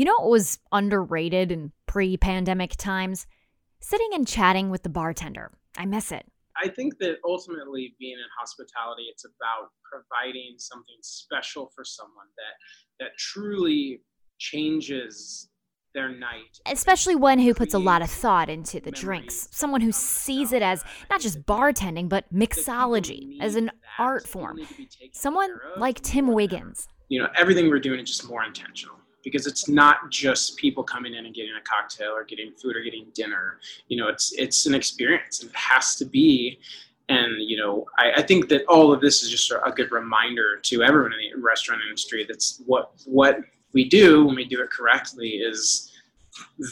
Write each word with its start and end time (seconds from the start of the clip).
You 0.00 0.06
know 0.06 0.14
what 0.16 0.30
was 0.30 0.58
underrated 0.72 1.52
in 1.52 1.72
pre 1.86 2.16
pandemic 2.16 2.74
times? 2.78 3.26
Sitting 3.80 4.08
and 4.14 4.26
chatting 4.26 4.70
with 4.70 4.82
the 4.82 4.88
bartender. 4.88 5.52
I 5.76 5.84
miss 5.84 6.10
it. 6.10 6.24
I 6.56 6.68
think 6.68 6.96
that 7.00 7.16
ultimately 7.22 7.94
being 8.00 8.14
in 8.14 8.24
hospitality, 8.38 9.08
it's 9.12 9.26
about 9.26 9.72
providing 9.84 10.54
something 10.56 10.94
special 11.02 11.70
for 11.74 11.84
someone 11.84 12.24
that 12.38 13.04
that 13.04 13.10
truly 13.18 14.00
changes 14.38 15.50
their 15.92 16.08
night. 16.08 16.60
Especially 16.64 17.14
one 17.14 17.38
who 17.38 17.52
puts 17.52 17.74
a 17.74 17.78
lot 17.78 18.00
of 18.00 18.10
thought 18.10 18.48
into 18.48 18.80
the 18.80 18.90
drinks. 18.90 19.48
Someone 19.50 19.82
who 19.82 19.92
sees 19.92 20.54
it 20.54 20.62
as 20.62 20.82
not 21.10 21.20
just 21.20 21.42
bartending, 21.44 22.08
but 22.08 22.24
mixology, 22.32 23.38
as 23.38 23.54
an 23.54 23.70
art 23.98 24.26
form. 24.26 24.60
Someone 25.12 25.50
like 25.76 26.00
Tim 26.00 26.28
Wiggins. 26.28 26.88
You 27.10 27.20
know, 27.20 27.28
everything 27.36 27.68
we're 27.68 27.80
doing 27.80 28.00
is 28.00 28.08
just 28.08 28.26
more 28.26 28.42
intentional 28.44 28.99
because 29.22 29.46
it's 29.46 29.68
not 29.68 30.10
just 30.10 30.56
people 30.56 30.82
coming 30.82 31.14
in 31.14 31.26
and 31.26 31.34
getting 31.34 31.52
a 31.52 31.62
cocktail 31.62 32.10
or 32.10 32.24
getting 32.24 32.52
food 32.52 32.76
or 32.76 32.80
getting 32.82 33.06
dinner. 33.14 33.58
You 33.88 33.98
know, 33.98 34.08
it's 34.08 34.32
it's 34.32 34.66
an 34.66 34.74
experience 34.74 35.40
and 35.40 35.50
it 35.50 35.56
has 35.56 35.96
to 35.96 36.04
be. 36.04 36.58
And 37.08 37.36
you 37.38 37.56
know, 37.56 37.86
I, 37.98 38.12
I 38.16 38.22
think 38.22 38.48
that 38.50 38.64
all 38.66 38.92
of 38.92 39.00
this 39.00 39.22
is 39.22 39.30
just 39.30 39.50
a 39.50 39.72
good 39.72 39.90
reminder 39.90 40.58
to 40.62 40.82
everyone 40.82 41.12
in 41.12 41.18
the 41.18 41.42
restaurant 41.42 41.82
industry 41.86 42.24
that's 42.26 42.62
what 42.66 42.92
what 43.04 43.40
we 43.72 43.88
do 43.88 44.24
when 44.24 44.36
we 44.36 44.44
do 44.44 44.60
it 44.62 44.70
correctly 44.70 45.28
is 45.28 45.92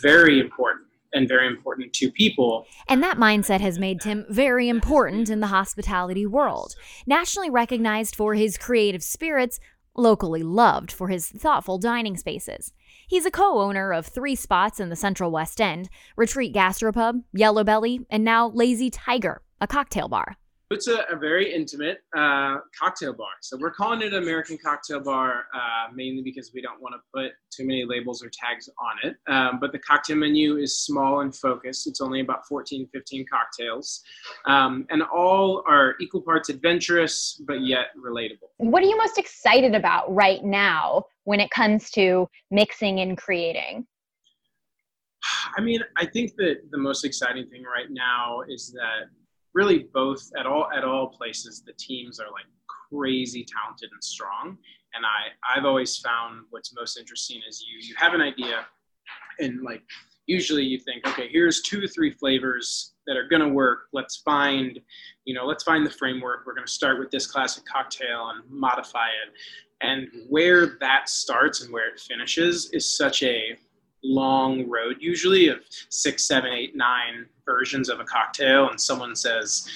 very 0.03 0.41
important 0.41 0.87
and 1.15 1.27
very 1.27 1.47
important 1.47 1.92
to 1.95 2.11
people. 2.11 2.67
And 2.87 3.03
that 3.03 3.17
mindset 3.17 3.61
has 3.61 3.78
made 3.78 4.01
Tim 4.01 4.27
very 4.28 4.69
important 4.69 5.30
in 5.30 5.41
the 5.41 5.47
hospitality 5.48 6.27
world. 6.27 6.75
Nationally 7.06 7.51
recognized 7.51 8.15
for 8.15 8.34
his 8.34 8.59
creative 8.59 9.03
spirits, 9.03 9.59
locally 9.98 10.43
loved 10.43 10.93
for 10.93 11.09
his 11.09 11.29
thoughtful 11.29 11.79
dining 11.79 12.16
spaces. 12.16 12.73
He's 13.06 13.27
a 13.27 13.30
co 13.30 13.61
owner 13.61 13.93
of 13.93 14.06
three 14.06 14.34
spots 14.34 14.80
in 14.80 14.89
the 14.89 14.97
Central 14.97 15.30
West 15.30 15.61
End 15.61 15.89
Retreat 16.16 16.55
Gastropub, 16.55 17.23
Yellow 17.33 17.64
Belly, 17.64 18.06
and 18.11 18.25
now 18.25 18.48
Lazy 18.48 18.91
Tiger, 18.91 19.42
a 19.61 19.67
cocktail 19.67 20.08
bar. 20.08 20.36
It's 20.70 20.86
a, 20.86 21.06
a 21.11 21.16
very 21.16 21.55
intimate 21.55 22.00
uh, 22.14 22.58
cocktail 22.78 23.14
bar. 23.14 23.28
So 23.41 23.56
we're 23.58 23.70
calling 23.70 24.02
it 24.02 24.12
American 24.12 24.58
Cocktail 24.62 25.00
Bar 25.00 25.47
uh, 25.55 25.92
mainly 25.94 26.20
because 26.20 26.50
we 26.52 26.61
don't 26.61 26.78
want 26.83 26.94
to 26.94 27.00
put 27.14 27.33
too 27.50 27.66
many 27.66 27.86
labels 27.86 28.22
or 28.22 28.30
tags 28.30 28.69
on 28.78 29.11
it. 29.11 29.16
Um, 29.33 29.61
but 29.61 29.72
the 29.72 29.78
cocktail 29.78 30.16
menu 30.16 30.58
is 30.58 30.78
small 30.78 31.20
and 31.20 31.34
focused. 31.34 31.86
It's 31.86 32.02
only 32.02 32.20
about 32.20 32.46
14, 32.46 32.86
15 32.92 33.24
cocktails. 33.33 34.02
Um, 34.44 34.86
and 34.91 35.02
all 35.02 35.64
are 35.66 35.94
equal 36.02 36.20
parts 36.20 36.50
adventurous, 36.50 37.41
but 37.46 37.62
yet 37.62 37.86
relatable. 37.98 38.50
What 38.58 38.83
are 38.83 38.86
you 38.86 38.98
most 38.98 39.16
excited 39.16 39.74
about 39.74 40.14
right 40.14 40.44
now 40.44 41.05
when 41.24 41.41
it 41.41 41.50
comes 41.50 41.91
to 41.92 42.28
mixing 42.50 43.00
and 43.00 43.16
creating? 43.16 43.86
I 45.56 45.62
mean, 45.62 45.80
I 45.96 46.05
think 46.05 46.36
that 46.36 46.70
the 46.70 46.78
most 46.78 47.06
exciting 47.06 47.48
thing 47.48 47.62
right 47.62 47.91
now 47.91 48.42
is 48.46 48.70
that 48.72 49.08
really 49.59 49.81
both 49.92 50.23
at 50.39 50.47
all 50.47 50.67
at 50.77 50.84
all 50.84 51.09
places 51.09 51.62
the 51.67 51.73
teams 51.89 52.20
are 52.20 52.31
like 52.39 52.48
crazy 52.91 53.45
talented 53.45 53.91
and 53.92 54.05
strong. 54.14 54.56
And 54.95 55.05
i 55.05 55.20
i've 55.51 55.67
always 55.70 55.92
found 55.98 56.33
what's 56.51 56.70
most 56.75 56.97
interesting 57.03 57.41
is 57.48 57.64
you 57.69 57.77
you 57.89 57.95
have 57.98 58.14
an 58.14 58.23
idea 58.33 58.59
and 59.41 59.62
like 59.62 59.83
usually 60.27 60.64
you 60.73 60.79
think 60.79 61.06
okay 61.06 61.29
here's 61.36 61.61
two 61.62 61.83
or 61.84 61.89
three 61.89 62.12
flavors 62.12 62.95
that 63.09 63.17
are 63.17 63.27
going 63.27 63.42
to 63.42 63.48
work. 63.48 63.81
Let's 63.92 64.17
find 64.19 64.79
you 65.25 65.34
know 65.34 65.45
let's 65.45 65.64
find 65.64 65.84
the 65.84 65.91
framework. 66.03 66.39
We're 66.47 66.55
going 66.55 66.67
to 66.67 66.79
start 66.81 67.01
with 67.01 67.11
this 67.11 67.27
classic 67.27 67.64
cocktail 67.64 68.31
and 68.31 68.39
modify 68.48 69.09
it. 69.09 69.31
And 69.81 70.09
where 70.29 70.79
that 70.81 71.09
starts 71.09 71.62
and 71.62 71.73
where 71.73 71.89
it 71.89 72.01
finishes 72.01 72.70
is 72.73 72.84
such 73.03 73.23
a 73.23 73.56
long 74.05 74.69
road 74.69 74.97
usually 75.01 75.49
of 75.49 75.59
six 75.89 76.27
seven 76.27 76.53
eight 76.53 76.77
nine 76.77 77.27
versions 77.45 77.89
of 77.89 78.01
a 78.01 78.05
cocktail 78.05 78.69
and 78.71 78.81
someone 78.81 79.17
says 79.17 79.69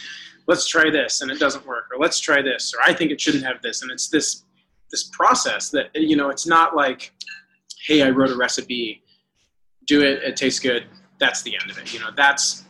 let's 0.47 0.67
try 0.67 0.91
this 0.91 1.23
and 1.23 1.31
it 1.31 1.39
doesn't 1.39 1.67
work 1.67 1.85
or 1.93 1.99
let's 1.99 2.21
try 2.21 2.41
this 2.41 2.73
or 2.75 2.81
i 2.89 2.95
think 2.95 3.11
it 3.11 3.21
shouldn't 3.21 3.45
have 3.45 3.61
this 3.63 3.83
and 3.83 3.91
it's 3.91 4.09
this 4.09 4.45
this 4.91 5.11
process 5.13 5.71
that 5.71 5.89
you 5.95 6.17
know 6.17 6.31
it's 6.31 6.47
not 6.47 6.77
like 6.77 7.13
hey 7.87 8.03
i 8.03 8.11
wrote 8.11 8.31
a 8.31 8.37
recipe 8.37 9.03
do 9.87 10.03
it 10.03 10.23
it 10.23 10.37
tastes 10.37 10.61
good 10.61 10.85
that's 11.19 11.43
the 11.43 11.57
end 11.61 11.71
of 11.71 11.79
it 11.79 11.93
you 11.93 11.99
know 11.99 12.11
that's 12.17 12.65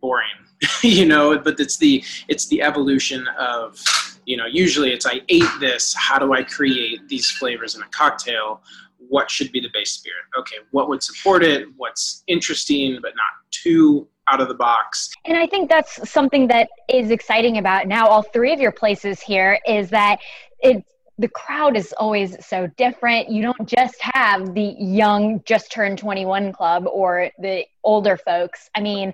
boring 0.00 0.26
you 0.82 1.06
know 1.06 1.38
but 1.38 1.58
it's 1.60 1.76
the 1.76 2.02
it's 2.28 2.46
the 2.48 2.62
evolution 2.62 3.26
of 3.38 3.80
you 4.24 4.36
know 4.36 4.46
usually 4.46 4.92
it's 4.92 5.06
i 5.06 5.20
ate 5.28 5.44
this 5.60 5.94
how 5.94 6.18
do 6.18 6.32
i 6.32 6.42
create 6.42 7.08
these 7.08 7.30
flavors 7.30 7.74
in 7.74 7.82
a 7.82 7.88
cocktail 7.88 8.60
what 9.08 9.30
should 9.30 9.50
be 9.52 9.60
the 9.60 9.70
base 9.72 9.92
spirit 9.92 10.24
okay 10.38 10.56
what 10.70 10.88
would 10.88 11.02
support 11.02 11.42
it 11.42 11.66
what's 11.76 12.22
interesting 12.26 12.98
but 13.02 13.12
not 13.16 13.26
too 13.50 14.08
out 14.28 14.40
of 14.40 14.48
the 14.48 14.54
box 14.54 15.12
and 15.24 15.36
i 15.36 15.46
think 15.46 15.68
that's 15.68 16.08
something 16.08 16.46
that 16.48 16.68
is 16.88 17.10
exciting 17.10 17.58
about 17.58 17.86
now 17.86 18.06
all 18.06 18.22
three 18.22 18.52
of 18.52 18.60
your 18.60 18.72
places 18.72 19.20
here 19.20 19.58
is 19.66 19.88
that 19.90 20.18
it 20.60 20.84
the 21.18 21.28
crowd 21.28 21.76
is 21.76 21.94
always 21.96 22.44
so 22.44 22.66
different. 22.76 23.30
You 23.30 23.42
don't 23.42 23.66
just 23.66 23.96
have 24.00 24.54
the 24.54 24.74
young, 24.78 25.42
just 25.44 25.72
turned 25.72 25.98
21 25.98 26.52
club 26.52 26.86
or 26.86 27.30
the 27.38 27.64
older 27.84 28.16
folks. 28.18 28.68
I 28.74 28.80
mean, 28.80 29.12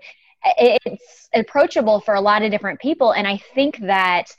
it's 0.59 1.29
approachable 1.35 2.01
for 2.01 2.15
a 2.15 2.21
lot 2.21 2.43
of 2.43 2.51
different 2.51 2.81
people. 2.81 3.13
And 3.13 3.27
I 3.29 3.37
think 3.55 3.79
that 3.83 4.35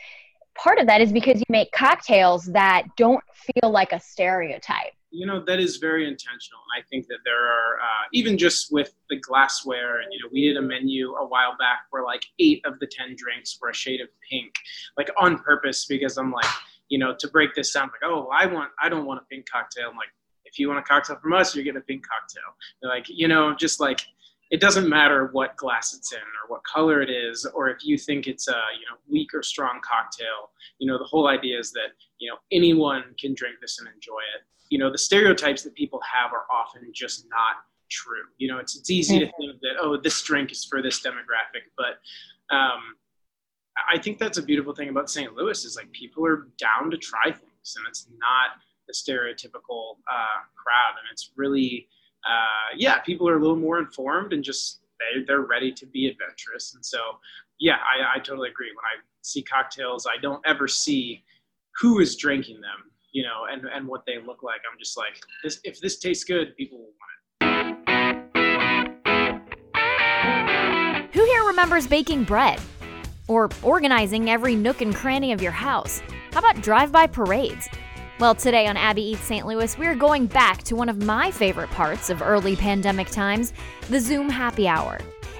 part 0.55 0.79
of 0.79 0.87
that 0.87 1.01
is 1.01 1.11
because 1.11 1.39
you 1.39 1.45
make 1.49 1.71
cocktails 1.71 2.45
that 2.45 2.83
don't 2.97 3.23
feel 3.33 3.71
like 3.71 3.91
a 3.91 3.99
stereotype. 3.99 4.93
You 5.11 5.27
know 5.27 5.43
that 5.45 5.59
is 5.59 5.77
very 5.77 6.07
intentional 6.07 6.59
and 6.73 6.83
i 6.83 6.87
think 6.89 7.05
that 7.05 7.19
there 7.23 7.45
are 7.45 7.77
uh, 7.79 8.03
even 8.13 8.35
just 8.35 8.73
with 8.73 8.95
the 9.11 9.17
glassware 9.17 9.99
and 9.99 10.11
you 10.11 10.17
know 10.17 10.27
we 10.33 10.47
did 10.47 10.57
a 10.57 10.61
menu 10.61 11.11
a 11.13 11.27
while 11.27 11.55
back 11.59 11.81
where 11.91 12.03
like 12.03 12.23
eight 12.39 12.63
of 12.65 12.79
the 12.79 12.87
ten 12.87 13.15
drinks 13.15 13.59
were 13.61 13.69
a 13.69 13.73
shade 13.75 14.01
of 14.01 14.07
pink 14.27 14.51
like 14.97 15.11
on 15.19 15.37
purpose 15.37 15.85
because 15.85 16.17
i'm 16.17 16.31
like 16.31 16.49
you 16.89 16.97
know 16.97 17.13
to 17.19 17.27
break 17.27 17.53
this 17.53 17.71
down 17.71 17.89
like 17.89 18.09
oh 18.11 18.27
i 18.33 18.47
want 18.47 18.71
i 18.81 18.89
don't 18.89 19.05
want 19.05 19.21
a 19.21 19.25
pink 19.29 19.47
cocktail. 19.47 19.89
I'm 19.91 19.95
like 19.95 20.09
if 20.45 20.57
you 20.57 20.67
want 20.67 20.79
a 20.79 20.83
cocktail 20.83 21.17
from 21.21 21.33
us 21.33 21.55
you're 21.55 21.63
getting 21.63 21.77
a 21.77 21.81
pink 21.81 22.03
cocktail. 22.07 22.55
They're 22.81 22.89
like 22.89 23.05
you 23.07 23.27
know 23.27 23.53
just 23.53 23.79
like 23.79 24.01
it 24.53 24.61
doesn't 24.61 24.87
matter 24.87 25.29
what 25.31 25.57
glass 25.57 25.95
it's 25.95 26.13
in 26.13 26.19
or 26.19 26.47
what 26.47 26.63
color 26.63 27.01
it 27.01 27.09
is 27.09 27.43
or 27.55 27.69
if 27.69 27.83
you 27.83 27.97
think 27.97 28.27
it's 28.27 28.47
a 28.47 28.61
you 28.79 28.85
know 28.87 28.97
weak 29.09 29.33
or 29.33 29.41
strong 29.41 29.81
cocktail 29.83 30.51
you 30.77 30.87
know 30.87 30.99
the 30.99 31.03
whole 31.03 31.27
idea 31.27 31.57
is 31.57 31.71
that 31.71 31.89
you 32.19 32.29
know 32.29 32.37
anyone 32.51 33.03
can 33.19 33.33
drink 33.33 33.55
this 33.61 33.79
and 33.79 33.87
enjoy 33.87 34.21
it. 34.35 34.43
You 34.69 34.77
know 34.77 34.91
the 34.91 34.97
stereotypes 34.97 35.63
that 35.63 35.73
people 35.75 35.99
have 36.01 36.31
are 36.33 36.45
often 36.53 36.81
just 36.93 37.25
not 37.29 37.55
true. 37.89 38.25
You 38.37 38.47
know 38.47 38.59
it's, 38.59 38.77
it's 38.77 38.91
easy 38.91 39.19
to 39.19 39.25
think 39.25 39.59
that 39.61 39.75
oh 39.81 39.97
this 39.97 40.21
drink 40.21 40.51
is 40.51 40.63
for 40.65 40.81
this 40.81 41.01
demographic 41.01 41.65
but 41.75 42.55
um, 42.55 42.81
i 43.91 43.97
think 43.97 44.19
that's 44.19 44.37
a 44.37 44.41
beautiful 44.41 44.73
thing 44.73 44.89
about 44.89 45.09
st 45.09 45.33
louis 45.33 45.65
is 45.65 45.75
like 45.75 45.91
people 45.91 46.25
are 46.25 46.47
down 46.57 46.91
to 46.91 46.97
try 46.97 47.25
things 47.25 47.75
and 47.75 47.85
it's 47.87 48.07
not 48.19 48.61
the 48.87 48.93
stereotypical 48.93 49.97
uh, 50.11 50.39
crowd 50.55 50.93
and 50.99 51.07
it's 51.11 51.31
really 51.35 51.87
uh, 52.27 52.75
yeah 52.77 52.99
people 52.99 53.27
are 53.27 53.37
a 53.37 53.39
little 53.39 53.55
more 53.55 53.79
informed 53.79 54.33
and 54.33 54.43
just 54.43 54.81
they, 54.99 55.23
they're 55.23 55.41
ready 55.41 55.71
to 55.71 55.85
be 55.85 56.07
adventurous 56.07 56.75
and 56.75 56.85
so 56.85 56.99
yeah 57.59 57.77
I, 57.77 58.17
I 58.17 58.19
totally 58.19 58.49
agree 58.49 58.69
when 58.69 58.85
i 58.85 59.01
see 59.21 59.41
cocktails 59.41 60.05
i 60.05 60.19
don't 60.21 60.41
ever 60.45 60.67
see 60.67 61.23
who 61.79 61.99
is 61.99 62.15
drinking 62.15 62.61
them 62.61 62.91
you 63.13 63.23
know, 63.23 63.45
and 63.49 63.63
and 63.65 63.87
what 63.87 64.05
they 64.05 64.17
look 64.17 64.43
like. 64.43 64.59
I'm 64.69 64.77
just 64.77 64.97
like, 64.97 65.21
this, 65.43 65.59
if 65.63 65.79
this 65.79 65.99
tastes 65.99 66.25
good, 66.25 66.57
people 66.57 66.79
will 66.79 66.91
want 66.99 67.11
it. 67.11 67.83
Who 71.13 71.23
here 71.23 71.43
remembers 71.43 71.87
baking 71.87 72.25
bread? 72.25 72.59
Or 73.29 73.49
organizing 73.61 74.29
every 74.29 74.55
nook 74.55 74.81
and 74.81 74.93
cranny 74.93 75.31
of 75.31 75.41
your 75.41 75.53
house? 75.53 76.01
How 76.33 76.39
about 76.39 76.61
drive-by 76.61 77.07
parades? 77.07 77.69
Well, 78.23 78.35
today 78.35 78.67
on 78.67 78.77
Abby 78.77 79.01
Eats 79.01 79.25
St. 79.25 79.45
Louis, 79.45 79.77
we're 79.77 79.95
going 79.95 80.27
back 80.27 80.63
to 80.63 80.77
one 80.77 80.87
of 80.87 81.03
my 81.03 81.29
favorite 81.29 81.69
parts 81.71 82.09
of 82.09 82.21
early 82.21 82.55
pandemic 82.55 83.09
times 83.09 83.51
the 83.89 83.99
Zoom 83.99 84.29
happy 84.29 84.65
hour. 84.65 84.97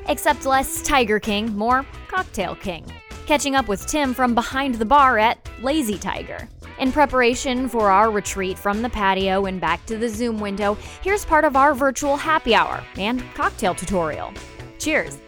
Except 0.09 0.45
less 0.45 0.81
Tiger 0.81 1.17
King, 1.17 1.55
more 1.55 1.85
Cocktail 2.09 2.55
King. 2.55 2.85
Catching 3.25 3.55
up 3.55 3.69
with 3.69 3.87
Tim 3.87 4.13
from 4.13 4.35
behind 4.35 4.75
the 4.75 4.83
bar 4.83 5.17
at 5.17 5.47
Lazy 5.61 5.97
Tiger. 5.97 6.49
In 6.77 6.91
preparation 6.91 7.69
for 7.69 7.89
our 7.89 8.11
retreat 8.11 8.59
from 8.59 8.81
the 8.81 8.89
patio 8.89 9.45
and 9.45 9.61
back 9.61 9.85
to 9.85 9.97
the 9.97 10.09
Zoom 10.09 10.41
window, 10.41 10.77
here's 11.01 11.23
part 11.23 11.45
of 11.45 11.55
our 11.55 11.73
virtual 11.73 12.17
happy 12.17 12.53
hour 12.53 12.83
and 12.97 13.23
cocktail 13.33 13.73
tutorial. 13.73 14.33
Cheers! 14.77 15.19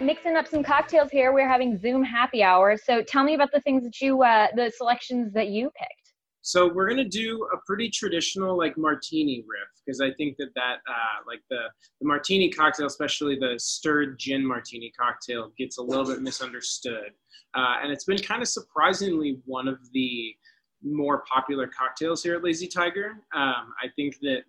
Mixing 0.00 0.34
up 0.34 0.48
some 0.48 0.62
cocktails 0.62 1.10
here. 1.10 1.32
We're 1.32 1.48
having 1.48 1.78
Zoom 1.78 2.02
happy 2.02 2.42
hour. 2.42 2.76
So 2.76 3.02
tell 3.02 3.22
me 3.22 3.34
about 3.34 3.52
the 3.52 3.60
things 3.60 3.84
that 3.84 4.00
you, 4.00 4.22
uh, 4.22 4.46
the 4.56 4.72
selections 4.74 5.32
that 5.34 5.48
you 5.48 5.70
picked. 5.78 6.14
So 6.42 6.72
we're 6.72 6.88
gonna 6.88 7.04
do 7.04 7.46
a 7.52 7.58
pretty 7.66 7.90
traditional 7.90 8.56
like 8.56 8.78
martini 8.78 9.44
riff 9.46 9.68
because 9.84 10.00
I 10.00 10.10
think 10.14 10.38
that 10.38 10.54
that 10.54 10.76
uh, 10.88 11.22
like 11.26 11.40
the 11.50 11.64
the 12.00 12.06
martini 12.06 12.48
cocktail, 12.48 12.86
especially 12.86 13.36
the 13.36 13.56
stirred 13.58 14.18
gin 14.18 14.44
martini 14.44 14.90
cocktail, 14.98 15.52
gets 15.58 15.76
a 15.76 15.82
little 15.82 16.06
bit 16.06 16.22
misunderstood. 16.22 17.10
Uh, 17.54 17.74
and 17.82 17.92
it's 17.92 18.04
been 18.04 18.16
kind 18.16 18.40
of 18.40 18.48
surprisingly 18.48 19.38
one 19.44 19.68
of 19.68 19.78
the 19.92 20.34
more 20.82 21.24
popular 21.30 21.66
cocktails 21.66 22.22
here 22.22 22.36
at 22.36 22.42
Lazy 22.42 22.66
Tiger. 22.66 23.18
Um, 23.34 23.74
I 23.82 23.88
think 23.96 24.18
that 24.22 24.44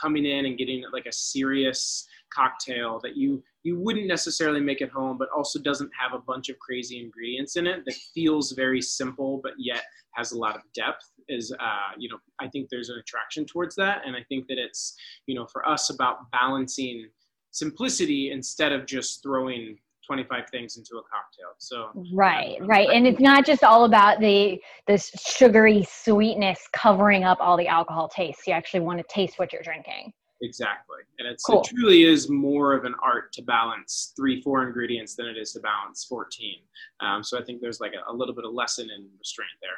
coming 0.00 0.24
in 0.24 0.46
and 0.46 0.56
getting 0.56 0.84
like 0.92 1.06
a 1.06 1.12
serious 1.12 2.06
cocktail 2.32 3.00
that 3.02 3.16
you 3.16 3.42
you 3.64 3.78
wouldn't 3.78 4.06
necessarily 4.06 4.60
make 4.60 4.82
at 4.82 4.90
home, 4.90 5.18
but 5.18 5.28
also 5.36 5.58
doesn't 5.60 5.90
have 5.98 6.18
a 6.18 6.22
bunch 6.22 6.48
of 6.48 6.58
crazy 6.58 7.00
ingredients 7.00 7.56
in 7.56 7.66
it 7.66 7.84
that 7.84 7.94
feels 7.94 8.52
very 8.52 8.82
simple, 8.82 9.40
but 9.42 9.52
yet 9.58 9.84
has 10.14 10.32
a 10.32 10.38
lot 10.38 10.56
of 10.56 10.62
depth. 10.74 11.10
Is 11.28 11.52
uh, 11.58 11.94
you 11.98 12.08
know 12.08 12.18
I 12.40 12.48
think 12.48 12.68
there's 12.70 12.88
an 12.88 12.98
attraction 12.98 13.46
towards 13.46 13.76
that, 13.76 14.02
and 14.04 14.16
I 14.16 14.24
think 14.28 14.48
that 14.48 14.58
it's 14.58 14.94
you 15.26 15.34
know 15.34 15.46
for 15.46 15.66
us 15.66 15.90
about 15.90 16.30
balancing 16.32 17.08
simplicity 17.52 18.30
instead 18.32 18.72
of 18.72 18.86
just 18.86 19.22
throwing 19.22 19.78
25 20.06 20.50
things 20.50 20.76
into 20.76 20.96
a 20.96 21.02
cocktail. 21.02 21.54
So 21.58 21.90
right, 22.12 22.56
right, 22.62 22.88
and 22.90 23.06
it's 23.06 23.20
not 23.20 23.46
just 23.46 23.62
all 23.62 23.84
about 23.84 24.20
the 24.20 24.60
this 24.86 25.10
sugary 25.16 25.86
sweetness 25.88 26.68
covering 26.72 27.24
up 27.24 27.38
all 27.40 27.56
the 27.56 27.68
alcohol 27.68 28.08
taste. 28.08 28.46
You 28.46 28.54
actually 28.54 28.80
want 28.80 28.98
to 28.98 29.04
taste 29.08 29.38
what 29.38 29.52
you're 29.52 29.62
drinking. 29.62 30.12
Exactly, 30.42 30.98
and 31.24 31.32
it's 31.32 31.44
cool. 31.44 31.60
it 31.60 31.68
truly 31.68 32.04
is 32.04 32.28
more 32.28 32.72
of 32.72 32.84
an 32.84 32.94
art 33.02 33.32
to 33.34 33.42
balance 33.42 34.12
three, 34.16 34.40
four 34.42 34.66
ingredients 34.66 35.14
than 35.14 35.26
it 35.26 35.36
is 35.36 35.52
to 35.52 35.60
balance 35.60 36.04
14. 36.04 36.54
Um, 37.00 37.22
so 37.22 37.38
I 37.38 37.44
think 37.44 37.60
there's 37.60 37.80
like 37.80 37.92
a, 37.94 38.10
a 38.10 38.14
little 38.14 38.34
bit 38.34 38.44
of 38.44 38.52
lesson 38.52 38.90
in 38.90 39.08
restraint 39.18 39.50
there. 39.60 39.70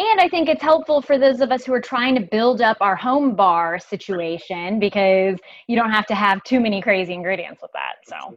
And 0.00 0.20
I 0.20 0.28
think 0.28 0.48
it's 0.48 0.62
helpful 0.62 1.00
for 1.00 1.18
those 1.18 1.40
of 1.40 1.52
us 1.52 1.64
who 1.64 1.72
are 1.72 1.80
trying 1.80 2.16
to 2.16 2.20
build 2.20 2.60
up 2.60 2.76
our 2.80 2.96
home 2.96 3.36
bar 3.36 3.78
situation 3.78 4.80
because 4.80 5.38
you 5.68 5.76
don't 5.76 5.92
have 5.92 6.06
to 6.06 6.16
have 6.16 6.42
too 6.42 6.58
many 6.58 6.82
crazy 6.82 7.12
ingredients 7.12 7.62
with 7.62 7.70
that. 7.72 7.96
So, 8.04 8.36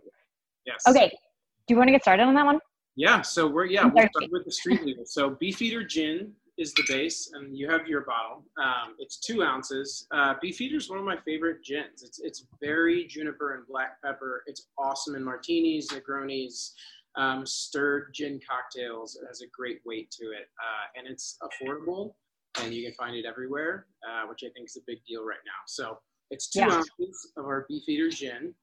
yes. 0.68 0.84
Okay. 0.88 1.10
Do 1.10 1.74
you 1.74 1.78
want 1.78 1.88
to 1.88 1.92
get 1.92 2.04
started 2.04 2.24
on 2.24 2.36
that 2.36 2.46
one? 2.46 2.60
Yeah. 2.96 3.22
So 3.22 3.48
we're 3.48 3.66
yeah 3.66 3.86
we'll 3.86 4.08
start 4.08 4.32
with 4.32 4.46
the 4.46 4.52
street 4.52 4.84
legal. 4.84 5.06
So 5.06 5.32
Beefeater 5.32 5.84
gin 5.84 6.34
is 6.58 6.74
the 6.74 6.84
base, 6.88 7.32
and 7.34 7.56
you 7.56 7.70
have 7.70 7.88
your 7.88 8.02
bottle. 8.02 8.44
Um, 8.64 8.96
it's 8.98 9.18
two 9.18 9.44
ounces. 9.44 10.08
Uh, 10.12 10.34
Beefeater 10.42 10.78
is 10.78 10.90
one 10.90 11.00
of 11.00 11.06
my 11.06 11.18
favorite 11.26 11.64
gins. 11.64 12.04
It's 12.04 12.20
it's 12.20 12.46
very 12.62 13.06
juniper 13.06 13.56
and 13.56 13.68
black 13.68 14.02
pepper. 14.02 14.44
It's 14.48 14.68
awesome 14.78 15.16
in 15.16 15.24
martinis, 15.24 15.90
Negronis 15.90 16.72
um, 17.18 17.46
stirred 17.46 18.14
gin 18.14 18.40
cocktails. 18.48 19.18
It 19.22 19.26
has 19.28 19.42
a 19.42 19.48
great 19.48 19.82
weight 19.86 20.10
to 20.12 20.26
it, 20.28 20.50
uh, 20.60 20.98
and 20.98 21.08
it's 21.08 21.38
affordable, 21.44 22.14
and 22.62 22.74
you 22.74 22.86
can 22.86 22.94
find 22.94 23.16
it 23.16 23.26
everywhere, 23.26 23.88
uh, 24.08 24.28
which 24.28 24.44
I 24.44 24.50
think 24.54 24.68
is 24.68 24.78
a 24.78 24.82
big 24.88 25.00
deal 25.08 25.26
right 25.26 25.38
now. 25.46 25.64
So 25.66 26.00
it's 26.30 26.50
two 26.50 26.60
yeah. 26.60 26.72
ounces 26.72 27.32
of 27.36 27.46
our 27.46 27.66
Beefeater 27.68 28.10
gin, 28.10 28.54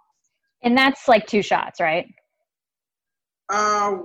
and 0.62 0.79
that's 0.79 1.08
like 1.08 1.26
two 1.26 1.43
shots, 1.43 1.81
right? 1.81 2.06
Uh, 3.52 3.99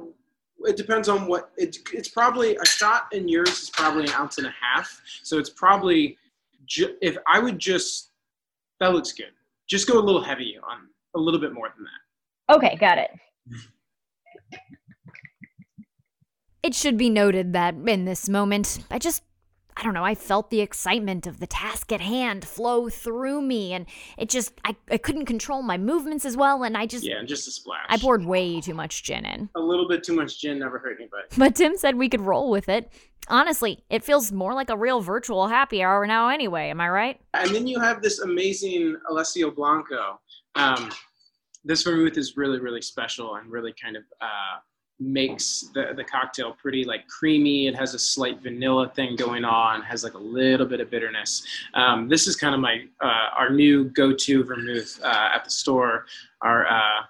it 0.66 0.78
depends 0.78 1.08
on 1.10 1.28
what 1.28 1.52
it, 1.58 1.78
it's 1.94 2.10
probably 2.10 2.56
a 2.58 2.66
shot 2.66 3.08
in 3.12 3.28
yours 3.28 3.64
is 3.64 3.70
probably 3.70 4.06
an 4.06 4.12
ounce 4.12 4.38
and 4.38 4.48
a 4.48 4.54
half. 4.62 5.02
So 5.24 5.38
it's 5.38 5.50
probably 5.50 6.18
ju- 6.66 6.96
if 7.02 7.18
I 7.28 7.40
would 7.40 7.60
just 7.60 8.12
that 8.80 8.94
looks 8.94 9.12
good. 9.12 9.32
Just 9.68 9.88
go 9.88 10.00
a 10.00 10.02
little 10.02 10.22
heavy 10.22 10.58
on 10.58 10.88
a 11.16 11.20
little 11.20 11.40
bit 11.40 11.54
more 11.54 11.70
than 11.76 11.86
that. 11.86 12.56
Okay, 12.56 12.76
got 12.78 12.98
it. 12.98 13.12
It 16.64 16.74
should 16.76 16.98
be 16.98 17.10
noted 17.10 17.54
that 17.54 17.76
in 17.76 18.06
this 18.06 18.28
moment, 18.28 18.80
I 18.92 19.00
just, 19.00 19.24
I 19.80 19.84
don't 19.84 19.94
know, 19.94 20.04
I 20.04 20.14
felt 20.14 20.50
the 20.50 20.60
excitement 20.60 21.26
of 21.26 21.40
the 21.40 21.48
task 21.48 21.94
at 21.94 22.02
hand 22.02 22.46
flow 22.46 22.90
through 22.90 23.42
me, 23.42 23.72
and 23.72 23.86
it 24.18 24.28
just, 24.28 24.52
I, 24.66 24.76
I 24.92 24.98
couldn't 24.98 25.26
control 25.26 25.62
my 25.62 25.78
movements 25.78 26.26
as 26.26 26.36
well, 26.36 26.64
and 26.64 26.76
I 26.76 26.86
just. 26.86 27.06
Yeah, 27.06 27.24
just 27.24 27.48
a 27.48 27.52
splash. 27.52 27.86
I 27.88 27.98
poured 27.98 28.26
way 28.26 28.60
too 28.60 28.74
much 28.74 29.04
gin 29.04 29.26
in. 29.26 29.50
A 29.56 29.60
little 29.62 29.88
bit 29.88 30.04
too 30.04 30.14
much 30.14 30.42
gin 30.42 30.60
never 30.60 30.80
hurt 30.80 30.98
anybody. 31.00 31.24
But 31.38 31.56
Tim 31.56 31.78
said 31.78 31.96
we 31.96 32.10
could 32.10 32.20
roll 32.20 32.50
with 32.50 32.68
it. 32.68 32.92
Honestly, 33.30 33.86
it 33.90 34.04
feels 34.04 34.34
more 34.34 34.54
like 34.54 34.70
a 34.70 34.76
real 34.76 35.00
virtual 35.00 35.48
happy 35.48 35.82
hour 35.82 36.06
now, 36.06 36.28
anyway. 36.28 36.70
Am 36.72 36.82
I 36.82 36.90
right? 36.90 37.22
And 37.34 37.56
then 37.56 37.66
you 37.66 37.80
have 37.80 38.02
this 38.02 38.20
amazing 38.20 38.98
Alessio 39.10 39.50
Blanco. 39.50 40.20
Um, 40.56 40.92
this 41.64 41.84
vermouth 41.84 42.18
is 42.18 42.36
really, 42.36 42.60
really 42.60 42.82
special 42.82 43.36
and 43.36 43.50
really 43.50 43.74
kind 43.82 43.96
of 43.96 44.04
uh, 44.20 44.60
makes 45.00 45.70
the, 45.74 45.94
the 45.96 46.04
cocktail 46.04 46.54
pretty 46.54 46.84
like 46.84 47.08
creamy. 47.08 47.68
It 47.68 47.76
has 47.76 47.94
a 47.94 48.00
slight 48.00 48.42
vanilla 48.42 48.90
thing 48.90 49.16
going 49.16 49.46
on, 49.46 49.82
has 49.82 50.04
like 50.04 50.14
a 50.14 50.20
little 50.20 50.66
bit 50.66 50.82
of 50.82 50.90
bitterness. 50.90 51.44
Um, 51.74 52.10
this 52.10 52.28
is 52.28 52.36
kind 52.36 52.54
of 52.54 52.62
my 52.62 52.86
uh, 53.02 53.30
our 53.38 53.50
new 53.50 53.86
go-to 53.86 54.44
vermouth 54.44 55.00
uh, 55.04 55.30
at 55.34 55.46
the 55.46 55.52
store. 55.52 56.06
Our 56.42 56.68
uh, 56.68 57.04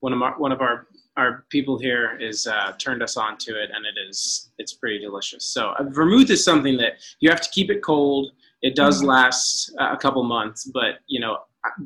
one 0.00 0.12
of 0.12 0.22
our 0.22 0.38
one 0.38 0.52
of 0.52 0.60
our 0.60 0.86
our 1.16 1.46
people 1.48 1.78
here 1.78 2.18
is 2.20 2.46
uh, 2.46 2.72
turned 2.78 3.02
us 3.02 3.16
on 3.16 3.38
to 3.38 3.52
it, 3.62 3.70
and 3.74 3.86
it 3.86 3.98
is 4.08 4.50
it's 4.58 4.74
pretty 4.74 4.98
delicious. 4.98 5.46
So 5.46 5.70
uh, 5.78 5.84
vermouth 5.84 6.30
is 6.30 6.44
something 6.44 6.76
that 6.78 6.94
you 7.20 7.30
have 7.30 7.40
to 7.40 7.50
keep 7.50 7.70
it 7.70 7.82
cold. 7.82 8.32
It 8.62 8.74
does 8.74 8.98
mm-hmm. 8.98 9.08
last 9.08 9.72
a 9.78 9.96
couple 9.96 10.22
months, 10.24 10.64
but 10.64 11.00
you 11.06 11.20
know 11.20 11.38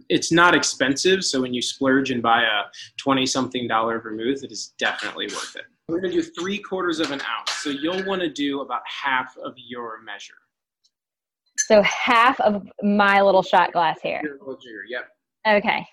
it's 0.08 0.32
not 0.32 0.54
expensive. 0.54 1.24
So 1.24 1.40
when 1.40 1.54
you 1.54 1.62
splurge 1.62 2.10
and 2.10 2.22
buy 2.22 2.42
a 2.42 2.64
20 2.98 3.26
something 3.26 3.68
dollar 3.68 4.00
vermouth, 4.00 4.42
it 4.42 4.52
is 4.52 4.74
definitely 4.78 5.26
worth 5.26 5.56
it. 5.56 5.64
We're 5.88 6.00
going 6.00 6.12
to 6.12 6.22
do 6.22 6.30
three 6.40 6.58
quarters 6.58 7.00
of 7.00 7.10
an 7.10 7.20
ounce. 7.20 7.50
So 7.50 7.70
you'll 7.70 8.04
want 8.04 8.22
to 8.22 8.28
do 8.28 8.60
about 8.60 8.82
half 8.86 9.36
of 9.38 9.54
your 9.56 10.02
measure. 10.02 10.34
So 11.58 11.82
half 11.82 12.40
of 12.40 12.66
my 12.82 13.20
little 13.20 13.42
shot 13.42 13.72
glass 13.72 14.00
here. 14.02 14.20
Your 14.22 14.38
little 14.38 14.56
jigger, 14.56 14.84
yep. 14.88 15.08
Okay. 15.46 15.86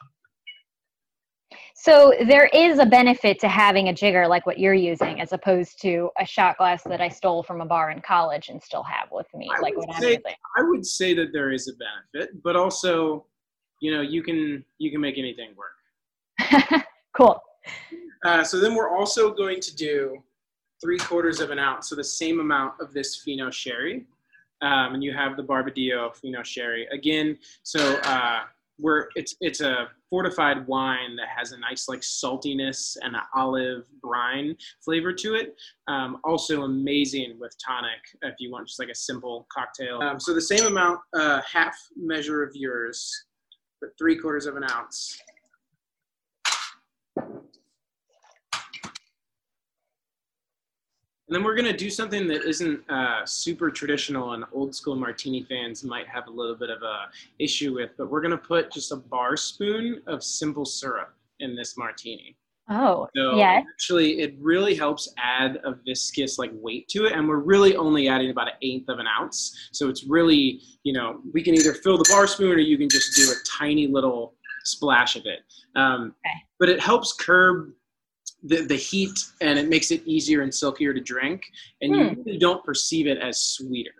So 1.75 2.13
there 2.27 2.47
is 2.47 2.79
a 2.79 2.85
benefit 2.85 3.39
to 3.39 3.47
having 3.47 3.89
a 3.89 3.93
jigger 3.93 4.27
like 4.27 4.45
what 4.45 4.59
you're 4.59 4.73
using, 4.73 5.21
as 5.21 5.31
opposed 5.31 5.79
to 5.83 6.09
a 6.19 6.25
shot 6.25 6.57
glass 6.57 6.83
that 6.83 7.01
I 7.01 7.07
stole 7.07 7.43
from 7.43 7.61
a 7.61 7.65
bar 7.65 7.91
in 7.91 8.01
college 8.01 8.49
and 8.49 8.61
still 8.61 8.83
have 8.83 9.09
with 9.11 9.27
me, 9.35 9.47
I 9.55 9.59
like 9.61 9.77
what 9.77 9.95
I'm 9.95 10.01
using. 10.01 10.21
I 10.57 10.63
would 10.63 10.85
say 10.85 11.13
that 11.13 11.27
there 11.33 11.51
is 11.51 11.69
a 11.69 11.73
benefit, 12.13 12.41
but 12.43 12.55
also 12.55 13.25
you 13.79 13.93
know 13.93 14.01
you 14.01 14.23
can 14.23 14.63
you 14.77 14.91
can 14.91 15.01
make 15.01 15.17
anything 15.17 15.49
work. 15.55 16.83
Cool. 17.17 17.41
Uh, 18.23 18.43
so 18.43 18.59
then 18.59 18.75
we're 18.75 18.95
also 18.95 19.33
going 19.33 19.59
to 19.59 19.75
do 19.75 20.17
three 20.79 20.99
quarters 20.99 21.39
of 21.39 21.49
an 21.49 21.57
ounce 21.57 21.89
so 21.89 21.95
the 21.95 22.03
same 22.03 22.39
amount 22.39 22.75
of 22.79 22.93
this 22.93 23.15
fino 23.15 23.49
sherry. 23.49 24.05
Um, 24.61 24.93
and 24.93 25.03
you 25.03 25.13
have 25.13 25.35
the 25.35 25.43
barbadillo 25.43 26.15
fino 26.15 26.43
sherry. 26.43 26.87
Again 26.91 27.37
so 27.63 27.97
uh, 28.03 28.41
we're 28.79 29.07
it's 29.15 29.35
it's 29.41 29.61
a 29.61 29.87
fortified 30.11 30.67
wine 30.67 31.15
that 31.15 31.27
has 31.35 31.53
a 31.53 31.59
nice 31.59 31.89
like 31.89 32.01
saltiness 32.01 32.97
and 33.01 33.15
an 33.15 33.21
olive 33.35 33.83
brine 34.01 34.55
flavor 34.85 35.11
to 35.11 35.33
it. 35.33 35.55
Um, 35.87 36.19
also 36.23 36.63
amazing 36.63 37.39
with 37.39 37.55
tonic 37.65 37.99
if 38.21 38.35
you 38.37 38.51
want 38.51 38.67
just 38.67 38.79
like 38.79 38.89
a 38.89 38.95
simple 38.95 39.47
cocktail. 39.51 40.01
Um, 40.01 40.19
so 40.19 40.35
the 40.35 40.41
same 40.41 40.65
amount 40.67 40.99
uh, 41.15 41.41
half 41.51 41.75
measure 41.95 42.43
of 42.43 42.51
yours 42.53 43.25
but 43.81 43.97
three 43.97 44.17
quarters 44.17 44.45
of 44.45 44.55
an 44.55 44.63
ounce. 44.63 45.19
And 51.27 51.35
then 51.35 51.43
we're 51.43 51.55
to 51.65 51.75
do 51.75 51.89
something 51.89 52.25
that 52.27 52.45
isn't 52.45 52.89
uh, 52.89 53.25
super 53.25 53.69
traditional 53.69 54.31
and 54.31 54.45
old 54.53 54.73
school 54.73 54.95
martini 54.95 55.43
fans 55.43 55.83
might 55.83 56.07
have 56.07 56.27
a 56.27 56.31
little 56.31 56.55
bit 56.55 56.69
of 56.69 56.81
a 56.83 57.07
issue 57.37 57.73
with, 57.75 57.91
but 57.97 58.09
we're 58.09 58.21
to 58.31 58.37
put 58.37 58.71
just 58.71 58.93
a 58.93 58.95
bar 58.95 59.35
spoon 59.35 60.01
of 60.07 60.23
simple 60.23 60.63
syrup 60.63 61.13
in 61.41 61.53
this 61.53 61.77
martini. 61.77 62.37
Oh, 62.69 63.07
so 63.15 63.37
yeah. 63.37 63.61
Actually, 63.69 64.19
it 64.19 64.35
really 64.39 64.75
helps 64.75 65.07
add 65.17 65.57
a 65.63 65.75
viscous 65.85 66.37
like 66.37 66.51
weight 66.53 66.87
to 66.89 67.05
it, 67.05 67.13
and 67.13 67.27
we're 67.27 67.39
really 67.39 67.75
only 67.75 68.09
adding 68.09 68.29
about 68.29 68.47
an 68.47 68.55
eighth 68.61 68.89
of 68.89 68.99
an 68.99 69.07
ounce. 69.07 69.69
So 69.71 69.89
it's 69.89 70.03
really, 70.03 70.61
you 70.83 70.91
know, 70.91 71.21
we 71.33 71.41
can 71.41 71.55
either 71.55 71.73
fill 71.73 71.97
the 71.97 72.07
bar 72.09 72.27
spoon 72.27 72.51
or 72.51 72.59
you 72.59 72.77
can 72.77 72.89
just 72.89 73.15
do 73.15 73.31
a 73.31 73.35
tiny 73.47 73.87
little 73.87 74.35
splash 74.65 75.15
of 75.15 75.23
it. 75.25 75.39
Um, 75.75 76.13
okay. 76.25 76.35
But 76.59 76.69
it 76.69 76.81
helps 76.81 77.13
curb 77.13 77.71
the, 78.43 78.65
the 78.65 78.75
heat, 78.75 79.17
and 79.41 79.57
it 79.57 79.69
makes 79.69 79.91
it 79.91 80.05
easier 80.05 80.41
and 80.41 80.53
silkier 80.53 80.93
to 80.93 81.01
drink, 81.01 81.43
and 81.81 81.95
hmm. 81.95 82.01
you 82.01 82.23
really 82.25 82.37
don't 82.37 82.63
perceive 82.65 83.07
it 83.07 83.17
as 83.17 83.39
sweeter. 83.41 83.91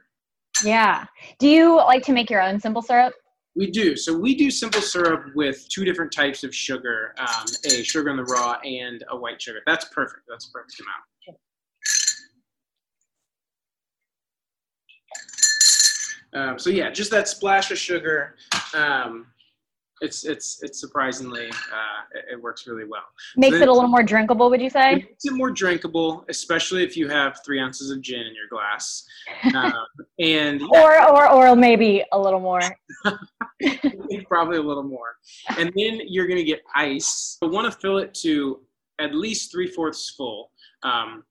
Yeah. 0.63 1.05
Do 1.39 1.47
you 1.47 1.75
like 1.75 2.03
to 2.03 2.13
make 2.13 2.29
your 2.29 2.41
own 2.41 2.59
simple 2.59 2.81
syrup? 2.81 3.13
We 3.57 3.71
do. 3.71 3.95
So 3.95 4.15
we 4.15 4.35
do 4.35 4.51
simple 4.51 4.81
syrup 4.81 5.31
with 5.33 5.67
two 5.69 5.83
different 5.83 6.11
types 6.11 6.43
of 6.43 6.53
sugar, 6.53 7.15
um, 7.17 7.45
a 7.65 7.81
sugar 7.81 8.11
in 8.11 8.17
the 8.17 8.23
raw 8.23 8.59
and 8.63 9.03
a 9.09 9.17
white 9.17 9.41
sugar. 9.41 9.61
That's 9.65 9.85
perfect. 9.85 10.21
That's 10.29 10.47
a 10.47 10.51
perfect 10.51 10.79
amount. 10.79 11.39
Um, 16.33 16.59
so 16.59 16.69
yeah, 16.69 16.91
just 16.91 17.09
that 17.09 17.27
splash 17.27 17.71
of 17.71 17.79
sugar. 17.79 18.35
Um, 18.75 19.25
it's 20.01 20.25
it's 20.25 20.61
it's 20.61 20.79
surprisingly 20.79 21.47
uh, 21.47 22.01
it, 22.13 22.33
it, 22.33 22.41
works 22.41 22.67
really 22.67 22.85
well. 22.85 23.03
Makes 23.35 23.57
it 23.57 23.67
a 23.67 23.73
little 23.73 23.89
more 23.89 24.03
drinkable, 24.03 24.49
would 24.49 24.61
you 24.61 24.69
say? 24.69 24.93
It 24.93 24.95
makes 24.95 25.25
it 25.25 25.33
more 25.33 25.51
drinkable, 25.51 26.25
especially 26.29 26.83
if 26.83 26.95
you 26.95 27.07
have 27.09 27.39
three 27.45 27.59
ounces 27.59 27.89
of 27.89 28.01
gin 28.01 28.21
in 28.21 28.33
your 28.35 28.47
glass, 28.49 29.05
um, 29.55 29.73
and 30.19 30.61
yeah. 30.73 30.81
or 30.81 31.09
or 31.09 31.29
or 31.29 31.55
maybe 31.55 32.03
a 32.11 32.19
little 32.19 32.39
more. 32.39 32.61
probably 34.27 34.57
a 34.57 34.61
little 34.61 34.83
more, 34.83 35.15
and 35.57 35.71
then 35.75 36.01
you're 36.07 36.27
gonna 36.27 36.43
get 36.43 36.61
ice. 36.75 37.37
You 37.41 37.49
want 37.49 37.71
to 37.71 37.79
fill 37.79 37.97
it 37.97 38.13
to 38.21 38.61
at 38.99 39.15
least 39.15 39.51
three 39.51 39.67
fourths 39.67 40.13
full, 40.15 40.51
because 40.81 41.03
um, 41.05 41.23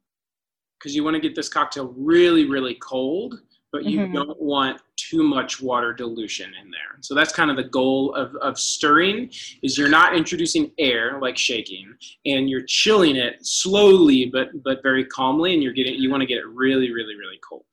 you 0.84 1.04
want 1.04 1.14
to 1.14 1.20
get 1.20 1.34
this 1.34 1.48
cocktail 1.48 1.94
really 1.96 2.44
really 2.46 2.74
cold 2.82 3.40
but 3.76 3.84
you 3.84 4.00
mm-hmm. 4.00 4.14
don't 4.14 4.40
want 4.40 4.80
too 4.96 5.22
much 5.22 5.60
water 5.60 5.92
dilution 5.92 6.50
in 6.62 6.70
there. 6.70 6.96
So 7.02 7.14
that's 7.14 7.30
kind 7.30 7.50
of 7.50 7.58
the 7.58 7.64
goal 7.64 8.14
of, 8.14 8.34
of 8.36 8.58
stirring 8.58 9.30
is 9.62 9.76
you're 9.76 9.90
not 9.90 10.16
introducing 10.16 10.70
air 10.78 11.18
like 11.20 11.36
shaking 11.36 11.94
and 12.24 12.48
you're 12.48 12.64
chilling 12.66 13.16
it 13.16 13.34
slowly 13.42 14.30
but 14.32 14.48
but 14.64 14.82
very 14.82 15.04
calmly 15.04 15.52
and 15.52 15.62
you're 15.62 15.74
getting 15.74 15.96
you 15.96 16.10
want 16.10 16.22
to 16.22 16.26
get 16.26 16.38
it 16.38 16.46
really 16.46 16.90
really 16.90 17.16
really 17.16 17.38
cold. 17.46 17.66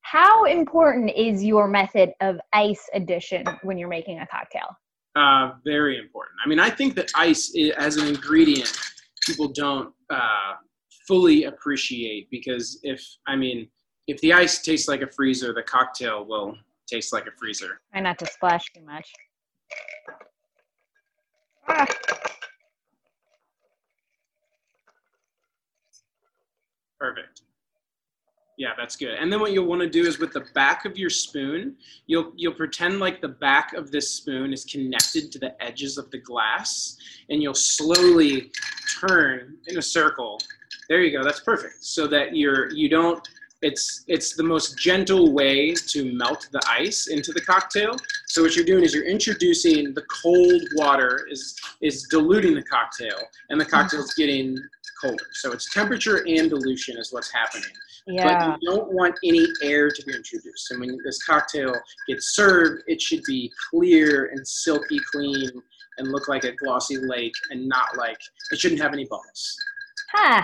How 0.00 0.44
important 0.44 1.10
is 1.14 1.44
your 1.44 1.68
method 1.68 2.14
of 2.22 2.40
ice 2.54 2.88
addition 2.94 3.44
when 3.62 3.76
you're 3.76 3.90
making 3.90 4.20
a 4.20 4.26
cocktail? 4.26 4.74
Uh, 5.14 5.50
very 5.66 5.98
important. 5.98 6.36
I 6.42 6.48
mean, 6.48 6.60
I 6.60 6.70
think 6.70 6.94
that 6.94 7.10
ice 7.14 7.54
as 7.76 7.96
an 7.96 8.08
ingredient, 8.08 8.72
people 9.26 9.48
don't 9.48 9.92
uh, 10.08 10.54
fully 11.06 11.44
appreciate 11.44 12.30
because 12.30 12.80
if 12.82 13.06
I 13.26 13.36
mean 13.36 13.68
if 14.06 14.20
the 14.20 14.32
ice 14.32 14.62
tastes 14.62 14.88
like 14.88 15.02
a 15.02 15.06
freezer, 15.06 15.52
the 15.52 15.62
cocktail 15.62 16.24
will 16.24 16.56
taste 16.86 17.12
like 17.12 17.26
a 17.26 17.32
freezer. 17.38 17.80
Try 17.92 18.00
not 18.02 18.18
to 18.18 18.26
splash 18.26 18.64
too 18.74 18.82
much. 18.84 19.10
Ah. 21.68 21.86
Perfect. 26.98 27.42
Yeah, 28.58 28.70
that's 28.76 28.96
good. 28.96 29.14
And 29.18 29.32
then 29.32 29.40
what 29.40 29.52
you'll 29.52 29.66
want 29.66 29.80
to 29.80 29.88
do 29.88 30.06
is 30.06 30.18
with 30.18 30.32
the 30.32 30.44
back 30.54 30.84
of 30.84 30.96
your 30.98 31.10
spoon, 31.10 31.76
you'll 32.06 32.32
you'll 32.36 32.54
pretend 32.54 33.00
like 33.00 33.20
the 33.20 33.28
back 33.28 33.72
of 33.72 33.90
this 33.90 34.10
spoon 34.10 34.52
is 34.52 34.64
connected 34.64 35.32
to 35.32 35.38
the 35.38 35.60
edges 35.60 35.98
of 35.98 36.10
the 36.10 36.18
glass, 36.18 36.96
and 37.28 37.42
you'll 37.42 37.54
slowly 37.54 38.52
turn 39.00 39.56
in 39.66 39.78
a 39.78 39.82
circle. 39.82 40.38
There 40.88 41.00
you 41.00 41.16
go. 41.16 41.24
That's 41.24 41.40
perfect. 41.40 41.84
So 41.84 42.06
that 42.08 42.36
you're 42.36 42.70
you 42.72 42.88
don't 42.88 43.26
it's 43.62 44.04
it's 44.08 44.34
the 44.34 44.42
most 44.42 44.78
gentle 44.78 45.32
way 45.32 45.72
to 45.74 46.12
melt 46.12 46.48
the 46.52 46.60
ice 46.68 47.06
into 47.06 47.32
the 47.32 47.40
cocktail. 47.40 47.96
So 48.26 48.42
what 48.42 48.56
you're 48.56 48.64
doing 48.64 48.84
is 48.84 48.92
you're 48.92 49.06
introducing 49.06 49.94
the 49.94 50.04
cold 50.22 50.62
water 50.74 51.26
is 51.30 51.56
is 51.80 52.06
diluting 52.10 52.54
the 52.54 52.64
cocktail, 52.64 53.18
and 53.50 53.60
the 53.60 53.64
cocktail 53.64 54.00
is 54.00 54.10
mm-hmm. 54.10 54.20
getting 54.20 54.58
colder. 55.00 55.26
So 55.32 55.52
it's 55.52 55.72
temperature 55.72 56.24
and 56.26 56.50
dilution 56.50 56.98
is 56.98 57.12
what's 57.12 57.32
happening. 57.32 57.70
Yeah. 58.06 58.26
But 58.26 58.60
you 58.60 58.70
don't 58.70 58.92
want 58.92 59.14
any 59.24 59.46
air 59.62 59.88
to 59.88 60.04
be 60.04 60.12
introduced. 60.12 60.70
And 60.70 60.80
when 60.80 60.98
this 61.04 61.22
cocktail 61.22 61.72
gets 62.08 62.34
served, 62.34 62.82
it 62.88 63.00
should 63.00 63.22
be 63.26 63.52
clear 63.70 64.26
and 64.26 64.46
silky 64.46 64.98
clean 65.12 65.50
and 65.98 66.08
look 66.08 66.26
like 66.26 66.44
a 66.44 66.52
glossy 66.52 66.96
lake 66.96 67.34
and 67.50 67.68
not 67.68 67.96
like 67.96 68.18
it 68.50 68.58
shouldn't 68.58 68.80
have 68.80 68.92
any 68.92 69.04
bubbles. 69.04 69.56
Huh. 70.12 70.42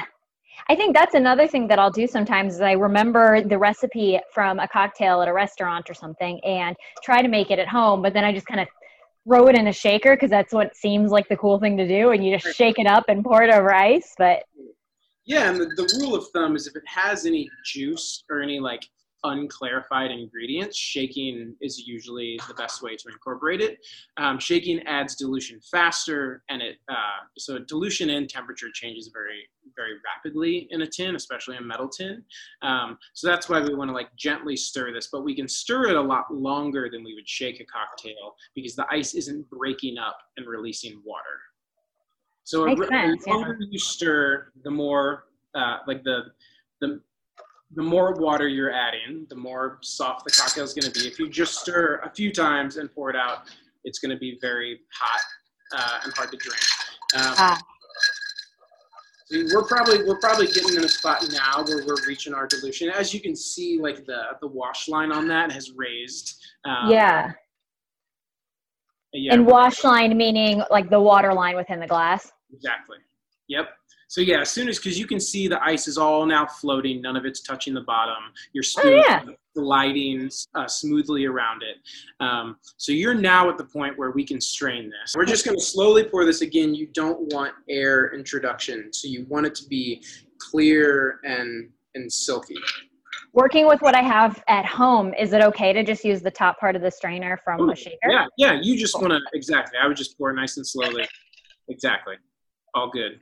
I 0.68 0.74
think 0.74 0.94
that's 0.94 1.14
another 1.14 1.46
thing 1.46 1.68
that 1.68 1.78
I'll 1.78 1.90
do 1.90 2.06
sometimes 2.06 2.54
is 2.54 2.60
I 2.60 2.72
remember 2.72 3.42
the 3.42 3.58
recipe 3.58 4.18
from 4.32 4.58
a 4.58 4.68
cocktail 4.68 5.22
at 5.22 5.28
a 5.28 5.32
restaurant 5.32 5.88
or 5.88 5.94
something 5.94 6.40
and 6.44 6.76
try 7.02 7.22
to 7.22 7.28
make 7.28 7.50
it 7.50 7.58
at 7.58 7.68
home, 7.68 8.02
but 8.02 8.12
then 8.12 8.24
I 8.24 8.32
just 8.32 8.46
kind 8.46 8.60
of 8.60 8.68
throw 9.26 9.46
it 9.48 9.56
in 9.56 9.68
a 9.68 9.72
shaker 9.72 10.14
because 10.14 10.30
that's 10.30 10.52
what 10.52 10.76
seems 10.76 11.10
like 11.10 11.28
the 11.28 11.36
cool 11.36 11.58
thing 11.58 11.76
to 11.76 11.86
do 11.86 12.10
and 12.10 12.24
you 12.24 12.36
just 12.36 12.56
shake 12.56 12.78
it 12.78 12.86
up 12.86 13.04
and 13.08 13.24
pour 13.24 13.42
it 13.42 13.52
over 13.52 13.72
ice. 13.72 14.14
But 14.18 14.44
yeah, 15.26 15.50
and 15.50 15.60
the, 15.60 15.66
the 15.66 16.00
rule 16.00 16.14
of 16.14 16.26
thumb 16.28 16.56
is 16.56 16.66
if 16.66 16.74
it 16.74 16.82
has 16.86 17.26
any 17.26 17.50
juice 17.64 18.24
or 18.30 18.40
any 18.40 18.60
like 18.60 18.82
unclarified 19.24 20.10
ingredients, 20.10 20.76
shaking 20.76 21.54
is 21.60 21.86
usually 21.86 22.38
the 22.48 22.54
best 22.54 22.82
way 22.82 22.96
to 22.96 23.08
incorporate 23.08 23.60
it. 23.60 23.78
Um, 24.16 24.38
shaking 24.38 24.80
adds 24.86 25.16
dilution 25.16 25.60
faster, 25.70 26.42
and 26.48 26.62
it 26.62 26.76
uh, 26.88 27.24
so 27.36 27.58
dilution 27.58 28.10
and 28.10 28.28
temperature 28.28 28.68
changes 28.72 29.10
very 29.12 29.48
very 29.78 29.92
rapidly 30.04 30.66
in 30.70 30.82
a 30.82 30.86
tin, 30.86 31.14
especially 31.14 31.56
a 31.56 31.62
metal 31.62 31.88
tin. 31.88 32.22
Um, 32.62 32.98
so 33.14 33.28
that's 33.28 33.48
why 33.48 33.60
we 33.60 33.74
want 33.74 33.88
to 33.88 33.94
like 33.94 34.14
gently 34.16 34.56
stir 34.56 34.92
this, 34.92 35.08
but 35.10 35.24
we 35.24 35.34
can 35.34 35.48
stir 35.48 35.88
it 35.88 35.96
a 35.96 36.00
lot 36.00 36.34
longer 36.34 36.90
than 36.92 37.04
we 37.04 37.14
would 37.14 37.28
shake 37.28 37.60
a 37.60 37.64
cocktail 37.64 38.34
because 38.54 38.74
the 38.74 38.86
ice 38.90 39.14
isn't 39.14 39.48
breaking 39.48 39.96
up 39.96 40.18
and 40.36 40.46
releasing 40.46 41.00
water. 41.04 41.22
So 42.44 42.64
Makes 42.64 42.88
sense, 42.88 43.24
the 43.24 43.30
longer 43.30 43.56
yeah. 43.60 43.66
you 43.70 43.78
stir, 43.78 44.52
the 44.64 44.70
more 44.70 45.24
uh, 45.54 45.78
like 45.86 46.02
the 46.02 46.22
the 46.80 47.00
the 47.74 47.82
more 47.82 48.14
water 48.14 48.48
you're 48.48 48.72
adding, 48.72 49.26
the 49.28 49.36
more 49.36 49.78
soft 49.82 50.24
the 50.24 50.30
cocktail 50.30 50.64
is 50.64 50.72
going 50.72 50.90
to 50.90 50.98
be. 50.98 51.06
If 51.06 51.18
you 51.18 51.28
just 51.28 51.60
stir 51.60 52.00
a 52.04 52.10
few 52.10 52.32
times 52.32 52.78
and 52.78 52.90
pour 52.94 53.10
it 53.10 53.16
out, 53.16 53.50
it's 53.84 53.98
going 53.98 54.10
to 54.10 54.18
be 54.18 54.38
very 54.40 54.80
hot 54.90 55.20
uh, 55.76 56.00
and 56.04 56.12
hard 56.14 56.30
to 56.30 56.38
drink. 56.38 56.62
Um, 57.14 57.34
ah. 57.36 57.60
We're 59.30 59.64
probably 59.64 60.02
we're 60.04 60.18
probably 60.18 60.46
getting 60.46 60.76
in 60.76 60.84
a 60.84 60.88
spot 60.88 61.24
now 61.30 61.62
where 61.64 61.84
we're 61.86 62.06
reaching 62.06 62.32
our 62.32 62.46
dilution. 62.46 62.90
As 62.90 63.12
you 63.12 63.20
can 63.20 63.36
see, 63.36 63.78
like 63.80 64.06
the 64.06 64.22
the 64.40 64.46
wash 64.46 64.88
line 64.88 65.12
on 65.12 65.28
that 65.28 65.52
has 65.52 65.72
raised. 65.72 66.40
Um, 66.64 66.90
yeah. 66.90 67.32
Yeah. 69.12 69.34
And 69.34 69.46
wash 69.46 69.84
line 69.84 70.16
meaning 70.16 70.62
like 70.70 70.90
the 70.90 71.00
water 71.00 71.32
line 71.32 71.56
within 71.56 71.80
the 71.80 71.86
glass. 71.86 72.30
Exactly. 72.52 72.98
Yep. 73.48 73.70
So 74.08 74.22
yeah, 74.22 74.40
as 74.40 74.50
soon 74.50 74.68
as 74.68 74.78
because 74.78 74.98
you 74.98 75.06
can 75.06 75.20
see 75.20 75.48
the 75.48 75.62
ice 75.62 75.86
is 75.86 75.98
all 75.98 76.24
now 76.24 76.46
floating, 76.46 77.02
none 77.02 77.14
of 77.14 77.26
it's 77.26 77.42
touching 77.42 77.74
the 77.74 77.82
bottom. 77.82 78.32
Your 78.54 78.64
oh, 78.64 78.80
spoon 78.80 78.92
oh, 78.94 79.02
yeah. 79.06 79.22
gliding 79.54 80.30
uh, 80.54 80.66
smoothly 80.66 81.26
around 81.26 81.62
it. 81.62 81.76
Um, 82.18 82.56
so 82.78 82.90
you're 82.90 83.14
now 83.14 83.50
at 83.50 83.58
the 83.58 83.64
point 83.64 83.98
where 83.98 84.10
we 84.10 84.24
can 84.24 84.40
strain 84.40 84.90
this. 84.90 85.14
We're 85.14 85.26
just 85.26 85.44
going 85.44 85.58
to 85.58 85.62
slowly 85.62 86.04
pour 86.04 86.24
this 86.24 86.40
again. 86.40 86.74
You 86.74 86.86
don't 86.86 87.32
want 87.34 87.52
air 87.68 88.14
introduction, 88.14 88.90
so 88.92 89.08
you 89.08 89.26
want 89.28 89.44
it 89.44 89.54
to 89.56 89.66
be 89.66 90.02
clear 90.38 91.20
and 91.24 91.68
and 91.94 92.10
silky. 92.10 92.56
Working 93.34 93.66
with 93.66 93.82
what 93.82 93.94
I 93.94 94.02
have 94.02 94.42
at 94.48 94.64
home, 94.64 95.12
is 95.18 95.34
it 95.34 95.42
okay 95.42 95.74
to 95.74 95.84
just 95.84 96.02
use 96.02 96.22
the 96.22 96.30
top 96.30 96.58
part 96.58 96.76
of 96.76 96.82
the 96.82 96.90
strainer 96.90 97.38
from 97.44 97.60
Ooh, 97.60 97.72
a 97.72 97.76
shaker? 97.76 98.08
Yeah, 98.08 98.24
yeah. 98.38 98.58
You 98.62 98.78
just 98.78 98.98
want 98.98 99.12
to 99.12 99.20
exactly. 99.34 99.78
I 99.82 99.86
would 99.86 99.98
just 99.98 100.16
pour 100.16 100.32
nice 100.32 100.56
and 100.56 100.66
slowly. 100.66 101.06
Exactly. 101.68 102.14
All 102.74 102.90
good. 102.90 103.20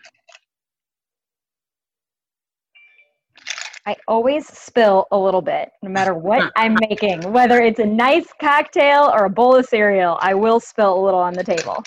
I 3.87 3.95
always 4.09 4.49
spill 4.49 5.07
a 5.13 5.19
little 5.19 5.41
bit, 5.41 5.71
no 5.81 5.91
matter 5.91 6.13
what 6.13 6.53
I'm 6.57 6.77
making. 6.89 7.33
Whether 7.33 7.63
it's 7.63 7.79
a 7.79 7.87
nice 7.87 8.27
cocktail 8.41 9.13
or 9.15 9.27
a 9.27 9.31
bowl 9.31 9.55
of 9.55 9.67
cereal, 9.67 10.19
I 10.21 10.35
will 10.35 10.59
spill 10.59 10.99
a 10.99 11.03
little 11.03 11.21
on 11.21 11.35
the 11.35 11.45
table. 11.45 11.85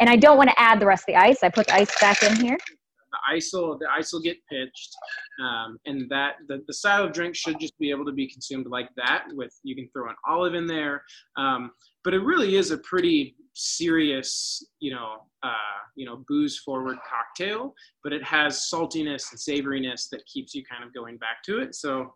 And 0.00 0.08
I 0.08 0.14
don't 0.16 0.36
want 0.36 0.50
to 0.50 0.60
add 0.60 0.80
the 0.80 0.86
rest 0.86 1.02
of 1.02 1.14
the 1.14 1.16
ice. 1.16 1.38
I 1.42 1.48
put 1.48 1.66
the 1.66 1.74
ice 1.74 2.00
back 2.00 2.22
in 2.22 2.36
here. 2.36 2.56
The 2.56 3.36
ice 3.36 3.50
will 3.52 3.78
the 3.78 3.86
ice 3.96 4.12
will 4.12 4.20
get 4.20 4.36
pitched, 4.50 4.92
um, 5.40 5.78
and 5.86 6.10
that 6.10 6.34
the, 6.48 6.64
the 6.66 6.72
style 6.72 7.04
of 7.04 7.12
drink 7.12 7.36
should 7.36 7.60
just 7.60 7.78
be 7.78 7.90
able 7.90 8.04
to 8.06 8.12
be 8.12 8.28
consumed 8.28 8.66
like 8.66 8.88
that. 8.96 9.26
With 9.32 9.52
you 9.62 9.76
can 9.76 9.88
throw 9.92 10.08
an 10.08 10.16
olive 10.28 10.54
in 10.54 10.66
there, 10.66 11.04
um, 11.36 11.70
but 12.04 12.14
it 12.14 12.20
really 12.20 12.56
is 12.56 12.70
a 12.70 12.78
pretty 12.78 13.34
serious, 13.54 14.64
you 14.80 14.92
know, 14.92 15.16
uh, 15.42 15.54
you 15.96 16.04
know, 16.04 16.24
booze 16.28 16.58
forward 16.58 16.98
cocktail, 17.08 17.74
but 18.02 18.12
it 18.12 18.22
has 18.22 18.68
saltiness 18.72 19.30
and 19.30 19.40
savoriness 19.40 20.08
that 20.10 20.24
keeps 20.26 20.54
you 20.54 20.62
kind 20.64 20.84
of 20.84 20.92
going 20.92 21.16
back 21.16 21.42
to 21.46 21.60
it. 21.60 21.74
So, 21.74 22.14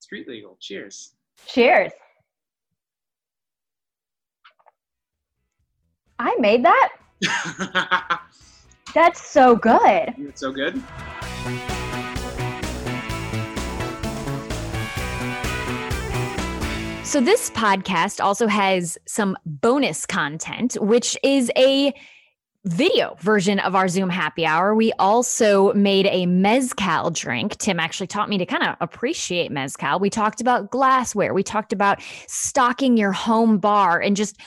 street 0.00 0.28
legal. 0.28 0.58
Cheers. 0.60 1.14
Cheers. 1.46 1.92
I 6.18 6.36
made 6.38 6.64
that. 6.64 6.92
That's 8.94 9.22
so 9.22 9.56
good. 9.56 10.14
It's 10.18 10.40
so 10.40 10.52
good. 10.52 10.82
So, 17.12 17.20
this 17.20 17.50
podcast 17.50 18.24
also 18.24 18.46
has 18.46 18.96
some 19.06 19.36
bonus 19.44 20.06
content, 20.06 20.78
which 20.80 21.14
is 21.22 21.52
a 21.58 21.92
video 22.64 23.18
version 23.20 23.58
of 23.58 23.74
our 23.74 23.86
Zoom 23.86 24.08
happy 24.08 24.46
hour. 24.46 24.74
We 24.74 24.92
also 24.98 25.74
made 25.74 26.06
a 26.06 26.24
Mezcal 26.24 27.10
drink. 27.10 27.58
Tim 27.58 27.78
actually 27.78 28.06
taught 28.06 28.30
me 28.30 28.38
to 28.38 28.46
kind 28.46 28.62
of 28.62 28.76
appreciate 28.80 29.52
Mezcal. 29.52 30.00
We 30.00 30.08
talked 30.08 30.40
about 30.40 30.70
glassware, 30.70 31.34
we 31.34 31.42
talked 31.42 31.74
about 31.74 32.00
stocking 32.28 32.96
your 32.96 33.12
home 33.12 33.58
bar 33.58 34.00
and 34.00 34.16
just 34.16 34.40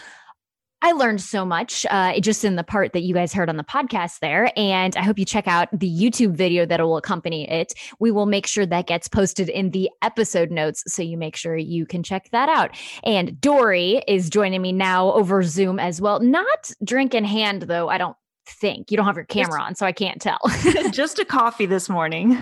I 0.86 0.92
learned 0.92 1.20
so 1.20 1.44
much 1.48 1.84
uh, 1.89 2.20
just 2.20 2.46
in 2.46 2.58
the 2.58 2.63
part 2.63 2.94
that 2.94 3.01
you 3.01 3.15
guys 3.15 3.34
heard 3.34 3.50
on 3.50 3.58
the 3.58 3.63
podcast 3.63 4.20
there. 4.20 4.51
And 4.56 4.96
I 4.96 5.01
hope 5.01 5.18
you 5.18 5.25
check 5.25 5.48
out 5.48 5.68
the 5.74 5.89
YouTube 5.89 6.36
video 6.36 6.63
that 6.63 6.80
will 6.80 6.98
accompany 6.98 7.50
it. 7.50 7.74
We 7.98 8.12
will 8.12 8.27
make 8.27 8.46
sure 8.46 8.68
that 8.68 8.86
gets 8.86 9.08
posted 9.08 9.50
in 9.50 9.72
the 9.72 9.89
episode 10.04 10.51
notes. 10.51 10.84
So 10.86 11.01
you 11.01 11.18
make 11.18 11.36
sure 11.36 11.58
you 11.58 11.88
can 11.88 12.04
check 12.04 12.30
that 12.34 12.50
out. 12.50 12.77
And 13.04 13.42
Dory 13.42 14.04
is 14.08 14.30
joining 14.30 14.62
me 14.62 14.74
now 14.74 15.12
over 15.13 15.42
Zoom 15.42 15.80
as 15.80 16.01
well. 16.01 16.20
Not 16.20 16.72
drink 16.84 17.15
in 17.15 17.24
hand, 17.24 17.63
though, 17.63 17.89
I 17.89 17.98
don't 17.98 18.15
think. 18.48 18.92
You 18.92 18.98
don't 18.98 19.08
have 19.08 19.15
your 19.15 19.25
camera 19.25 19.63
on, 19.63 19.74
so 19.74 19.88
I 19.88 19.92
can't 19.92 20.22
tell. 20.22 20.38
just 20.92 21.18
a 21.18 21.25
coffee 21.25 21.65
this 21.65 21.89
morning. 21.89 22.38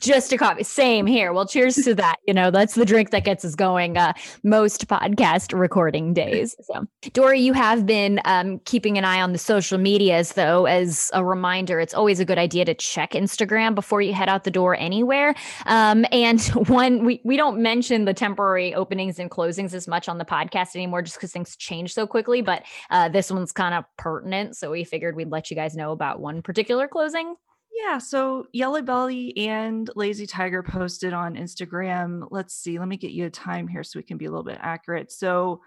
Just 0.00 0.32
a 0.32 0.38
coffee. 0.38 0.62
Same 0.62 1.06
here. 1.06 1.32
Well, 1.32 1.46
cheers 1.46 1.76
to 1.76 1.94
that. 1.96 2.16
You 2.26 2.34
know, 2.34 2.50
that's 2.50 2.74
the 2.74 2.84
drink 2.84 3.10
that 3.10 3.24
gets 3.24 3.44
us 3.44 3.54
going 3.54 3.96
uh, 3.96 4.12
most 4.42 4.86
podcast 4.88 5.58
recording 5.58 6.14
days. 6.14 6.56
So, 6.62 6.86
Dory, 7.12 7.40
you 7.40 7.52
have 7.52 7.86
been 7.86 8.20
um, 8.24 8.60
keeping 8.64 8.98
an 8.98 9.04
eye 9.04 9.20
on 9.20 9.32
the 9.32 9.38
social 9.38 9.78
medias, 9.78 10.32
though. 10.32 10.66
As 10.66 11.10
a 11.14 11.24
reminder, 11.24 11.80
it's 11.80 11.94
always 11.94 12.20
a 12.20 12.24
good 12.24 12.38
idea 12.38 12.64
to 12.64 12.74
check 12.74 13.12
Instagram 13.12 13.74
before 13.74 14.00
you 14.02 14.14
head 14.14 14.28
out 14.28 14.44
the 14.44 14.50
door 14.50 14.76
anywhere. 14.76 15.34
Um, 15.66 16.04
and 16.12 16.40
one, 16.68 17.04
we, 17.04 17.20
we 17.24 17.36
don't 17.36 17.60
mention 17.60 18.04
the 18.04 18.14
temporary 18.14 18.74
openings 18.74 19.18
and 19.18 19.30
closings 19.30 19.74
as 19.74 19.88
much 19.88 20.08
on 20.08 20.18
the 20.18 20.24
podcast 20.24 20.74
anymore 20.74 21.02
just 21.02 21.16
because 21.16 21.32
things 21.32 21.56
change 21.56 21.94
so 21.94 22.06
quickly. 22.06 22.42
But 22.42 22.64
uh, 22.90 23.08
this 23.08 23.30
one's 23.30 23.52
kind 23.52 23.74
of 23.74 23.84
pertinent. 23.96 24.56
So, 24.56 24.70
we 24.70 24.84
figured 24.84 25.16
we'd 25.16 25.30
let 25.30 25.50
you 25.50 25.56
guys 25.56 25.74
know 25.76 25.92
about 25.92 26.20
one 26.20 26.42
particular 26.42 26.88
closing. 26.88 27.34
Yeah, 27.78 27.98
so 27.98 28.46
Yellow 28.52 28.82
Belly 28.82 29.36
and 29.36 29.88
Lazy 29.94 30.26
Tiger 30.26 30.64
posted 30.64 31.12
on 31.12 31.36
Instagram. 31.36 32.26
Let's 32.30 32.54
see, 32.54 32.78
let 32.78 32.88
me 32.88 32.96
get 32.96 33.12
you 33.12 33.26
a 33.26 33.30
time 33.30 33.68
here 33.68 33.84
so 33.84 33.98
we 33.98 34.02
can 34.02 34.18
be 34.18 34.24
a 34.24 34.30
little 34.30 34.44
bit 34.44 34.58
accurate. 34.60 35.12
So 35.12 35.60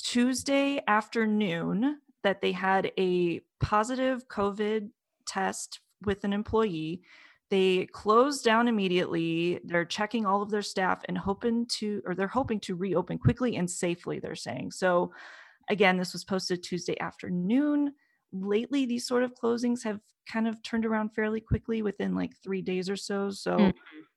Tuesday 0.00 0.80
afternoon 0.86 1.98
that 2.22 2.42
they 2.42 2.52
had 2.52 2.92
a 2.96 3.40
positive 3.60 4.28
COVID 4.28 4.90
test 5.26 5.80
with 6.04 6.22
an 6.22 6.32
employee. 6.32 7.02
They 7.50 7.86
closed 7.86 8.44
down 8.44 8.68
immediately. 8.68 9.60
They're 9.64 9.84
checking 9.84 10.24
all 10.24 10.42
of 10.42 10.50
their 10.50 10.62
staff 10.62 11.02
and 11.08 11.18
hoping 11.18 11.66
to, 11.78 12.02
or 12.06 12.14
they're 12.14 12.28
hoping 12.28 12.60
to 12.60 12.76
reopen 12.76 13.18
quickly 13.18 13.56
and 13.56 13.68
safely, 13.68 14.20
they're 14.20 14.36
saying. 14.36 14.70
So 14.70 15.12
again, 15.68 15.96
this 15.96 16.12
was 16.12 16.24
posted 16.24 16.62
Tuesday 16.62 16.98
afternoon 17.00 17.94
lately 18.32 18.86
these 18.86 19.06
sort 19.06 19.22
of 19.22 19.34
closings 19.34 19.82
have 19.84 20.00
kind 20.30 20.48
of 20.48 20.62
turned 20.62 20.86
around 20.86 21.10
fairly 21.10 21.40
quickly 21.40 21.82
within 21.82 22.14
like 22.14 22.32
three 22.42 22.62
days 22.62 22.88
or 22.88 22.96
so. 22.96 23.30
So 23.30 23.56
mm-hmm. 23.56 23.70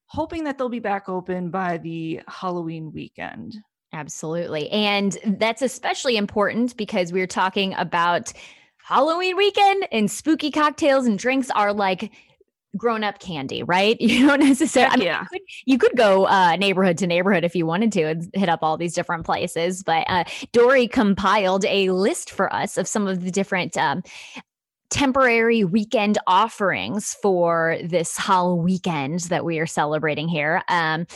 hoping 0.08 0.44
that 0.46 0.58
they'll 0.58 0.70
be 0.70 0.80
back 0.80 1.10
open 1.10 1.50
by 1.50 1.78
the 1.78 2.22
Halloween 2.28 2.92
weekend. 2.94 3.58
Absolutely. 3.94 4.70
And 4.72 5.18
that's 5.26 5.62
especially 5.62 6.18
important 6.18 6.76
because 6.76 7.14
we're 7.14 7.28
talking 7.28 7.74
about 7.76 8.34
Halloween 8.78 9.36
weekend 9.38 9.88
and 9.92 10.12
spooky 10.12 10.52
cocktails 10.52 11.08
and 11.08 11.18
drinks 11.18 11.50
are 11.52 11.74
like 11.74 12.12
grown 12.78 13.04
up 13.04 13.20
candy, 13.20 13.64
right? 13.64 13.98
You 14.16 14.28
don't 14.28 14.40
necessarily, 14.40 14.94
I 14.94 14.98
mean, 14.98 15.08
yeah. 15.08 15.22
you, 15.22 15.28
could, 15.28 15.42
you 15.66 15.78
could 15.78 15.98
go 15.98 16.26
uh, 16.26 16.56
neighborhood 16.56 16.98
to 17.00 17.08
neighborhood 17.08 17.44
if 17.44 17.54
you 17.54 17.66
wanted 17.66 17.92
to 17.94 18.04
and 18.04 18.30
hit 18.34 18.48
up 18.48 18.60
all 18.62 18.78
these 18.78 18.94
different 18.94 19.26
places. 19.26 19.84
But 19.84 20.06
uh, 20.08 20.24
Dory 20.54 20.88
compiled 20.88 21.66
a 21.66 21.90
list 21.90 22.32
for 22.32 22.54
us 22.54 22.78
of 22.78 22.88
some 22.88 23.08
of 23.08 23.26
the 23.26 23.32
different 23.32 23.76
um, 23.78 24.04
temporary 24.90 25.64
weekend 25.64 26.18
offerings 26.28 27.16
for 27.22 27.78
this 27.84 28.16
Halloween 28.16 28.64
weekend 28.64 29.20
that 29.22 29.44
we 29.44 29.60
are 29.60 29.66
celebrating 29.66 30.28
here. 30.28 30.64
Um, 30.70 31.08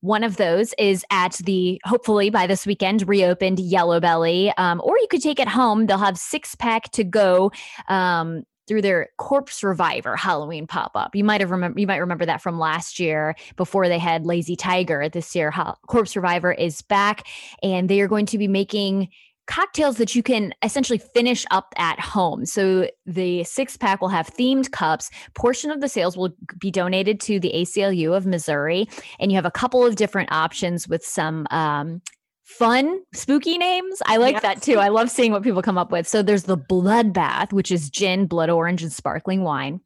one 0.00 0.24
of 0.24 0.38
those 0.38 0.72
is 0.78 1.04
at 1.10 1.34
the 1.44 1.80
hopefully 1.84 2.30
by 2.30 2.46
this 2.46 2.66
weekend 2.66 3.06
reopened 3.06 3.60
Yellow 3.60 4.00
Belly, 4.00 4.52
um, 4.56 4.80
or 4.82 4.98
you 4.98 5.06
could 5.10 5.22
take 5.22 5.38
it 5.38 5.48
home. 5.48 5.86
They'll 5.86 5.98
have 5.98 6.16
six 6.16 6.54
pack 6.54 6.90
to 6.92 7.04
go 7.04 7.52
um, 7.88 8.44
through 8.66 8.82
their 8.82 9.08
Corpse 9.18 9.62
Reviver 9.62 10.16
Halloween 10.16 10.66
pop 10.66 10.92
up. 10.94 11.14
You 11.14 11.24
might 11.24 11.40
have 11.40 11.50
remember 11.50 11.78
you 11.80 11.86
might 11.86 11.96
remember 11.96 12.26
that 12.26 12.42
from 12.42 12.58
last 12.58 13.00
year 13.00 13.34
before 13.56 13.88
they 13.88 13.98
had 13.98 14.26
Lazy 14.26 14.56
Tiger. 14.56 15.08
This 15.08 15.34
year, 15.34 15.52
Corpse 15.86 16.16
Reviver 16.16 16.52
is 16.52 16.82
back, 16.82 17.26
and 17.62 17.88
they 17.88 18.00
are 18.00 18.08
going 18.08 18.26
to 18.26 18.38
be 18.38 18.48
making 18.48 19.08
cocktails 19.50 19.96
that 19.96 20.14
you 20.14 20.22
can 20.22 20.54
essentially 20.62 20.98
finish 20.98 21.44
up 21.50 21.74
at 21.76 21.98
home. 21.98 22.46
So 22.46 22.88
the 23.04 23.42
six 23.42 23.76
pack 23.76 24.00
will 24.00 24.08
have 24.08 24.28
themed 24.28 24.70
cups. 24.70 25.10
Portion 25.34 25.72
of 25.72 25.80
the 25.80 25.88
sales 25.88 26.16
will 26.16 26.30
be 26.60 26.70
donated 26.70 27.18
to 27.22 27.40
the 27.40 27.52
ACLU 27.52 28.16
of 28.16 28.26
Missouri, 28.26 28.88
and 29.18 29.32
you 29.32 29.36
have 29.36 29.44
a 29.44 29.50
couple 29.50 29.84
of 29.84 29.96
different 29.96 30.30
options 30.30 30.86
with 30.86 31.04
some 31.04 31.48
um, 31.50 32.00
fun, 32.58 33.02
spooky 33.14 33.58
names. 33.58 34.02
I 34.06 34.16
like 34.18 34.42
that 34.42 34.62
too. 34.62 34.78
I 34.78 34.88
love 34.88 35.10
seeing 35.10 35.32
what 35.32 35.42
people 35.42 35.62
come 35.62 35.78
up 35.78 35.90
with. 35.90 36.06
So 36.06 36.22
there's 36.22 36.44
the 36.44 36.58
Bloodbath, 36.58 37.52
which 37.52 37.70
is 37.70 37.90
gin, 37.90 38.26
blood 38.26 38.50
orange, 38.50 38.82
and 38.82 38.92
sparkling 38.92 39.42
wine 39.42 39.80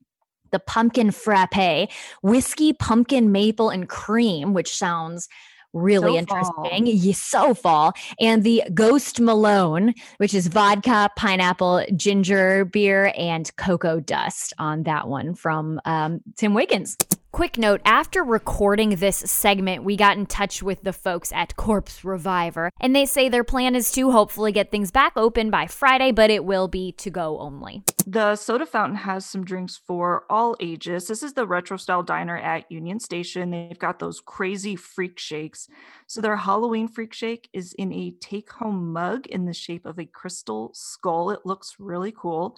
the 0.54 0.60
pumpkin 0.60 1.10
frappe, 1.10 1.90
whiskey, 2.22 2.72
pumpkin, 2.72 3.32
maple, 3.32 3.70
and 3.70 3.88
cream, 3.88 4.54
which 4.54 4.76
sounds 4.76 5.28
really 5.72 6.12
so 6.12 6.18
interesting. 6.18 6.86
Yes, 6.86 7.20
so 7.20 7.54
fall. 7.54 7.92
And 8.20 8.44
the 8.44 8.62
Ghost 8.72 9.20
Malone, 9.20 9.94
which 10.18 10.32
is 10.32 10.46
vodka, 10.46 11.10
pineapple, 11.16 11.84
ginger 11.96 12.64
beer, 12.64 13.12
and 13.18 13.50
cocoa 13.56 13.98
dust 13.98 14.52
on 14.58 14.84
that 14.84 15.08
one 15.08 15.34
from 15.34 15.80
um, 15.84 16.20
Tim 16.36 16.54
Wiggins. 16.54 16.96
Quick 17.34 17.58
note 17.58 17.80
after 17.84 18.22
recording 18.22 18.90
this 18.90 19.16
segment, 19.16 19.82
we 19.82 19.96
got 19.96 20.16
in 20.16 20.24
touch 20.24 20.62
with 20.62 20.84
the 20.84 20.92
folks 20.92 21.32
at 21.32 21.56
Corpse 21.56 22.04
Reviver, 22.04 22.70
and 22.78 22.94
they 22.94 23.04
say 23.04 23.28
their 23.28 23.42
plan 23.42 23.74
is 23.74 23.90
to 23.90 24.12
hopefully 24.12 24.52
get 24.52 24.70
things 24.70 24.92
back 24.92 25.14
open 25.16 25.50
by 25.50 25.66
Friday, 25.66 26.12
but 26.12 26.30
it 26.30 26.44
will 26.44 26.68
be 26.68 26.92
to 26.92 27.10
go 27.10 27.40
only. 27.40 27.82
The 28.06 28.36
soda 28.36 28.64
fountain 28.66 28.98
has 28.98 29.26
some 29.26 29.44
drinks 29.44 29.76
for 29.76 30.26
all 30.30 30.54
ages. 30.60 31.08
This 31.08 31.24
is 31.24 31.32
the 31.32 31.44
retro 31.44 31.76
style 31.76 32.04
diner 32.04 32.36
at 32.36 32.70
Union 32.70 33.00
Station. 33.00 33.50
They've 33.50 33.76
got 33.76 33.98
those 33.98 34.20
crazy 34.20 34.76
freak 34.76 35.18
shakes. 35.18 35.66
So, 36.06 36.20
their 36.20 36.36
Halloween 36.36 36.86
freak 36.86 37.12
shake 37.12 37.48
is 37.52 37.72
in 37.72 37.92
a 37.92 38.14
take 38.20 38.52
home 38.52 38.92
mug 38.92 39.26
in 39.26 39.46
the 39.46 39.52
shape 39.52 39.86
of 39.86 39.98
a 39.98 40.06
crystal 40.06 40.70
skull. 40.72 41.32
It 41.32 41.40
looks 41.44 41.74
really 41.80 42.12
cool. 42.16 42.56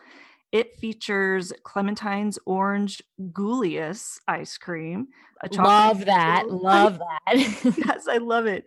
It 0.56 0.78
features 0.78 1.52
Clementine's 1.64 2.38
orange 2.46 3.02
Ghoulius 3.20 4.20
ice 4.26 4.56
cream. 4.56 5.08
love 5.52 6.06
that. 6.06 6.44
Love 6.48 6.98
that. 6.98 7.34
yes, 7.86 8.08
I 8.08 8.16
love 8.16 8.46
it. 8.46 8.64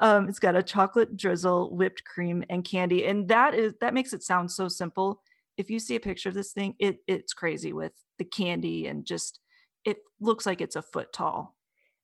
Um, 0.00 0.30
it's 0.30 0.38
got 0.38 0.56
a 0.56 0.62
chocolate 0.62 1.18
drizzle, 1.18 1.76
whipped 1.76 2.02
cream, 2.04 2.44
and 2.48 2.64
candy, 2.64 3.04
and 3.04 3.28
that 3.28 3.54
is 3.54 3.74
that 3.82 3.92
makes 3.92 4.14
it 4.14 4.22
sound 4.22 4.50
so 4.50 4.68
simple. 4.68 5.20
If 5.58 5.68
you 5.68 5.78
see 5.80 5.96
a 5.96 6.00
picture 6.00 6.30
of 6.30 6.34
this 6.34 6.52
thing, 6.52 6.74
it 6.78 7.00
it's 7.06 7.34
crazy 7.34 7.74
with 7.74 7.92
the 8.16 8.24
candy 8.24 8.86
and 8.86 9.04
just 9.04 9.38
it 9.84 9.98
looks 10.20 10.46
like 10.46 10.62
it's 10.62 10.76
a 10.76 10.82
foot 10.82 11.12
tall. 11.12 11.56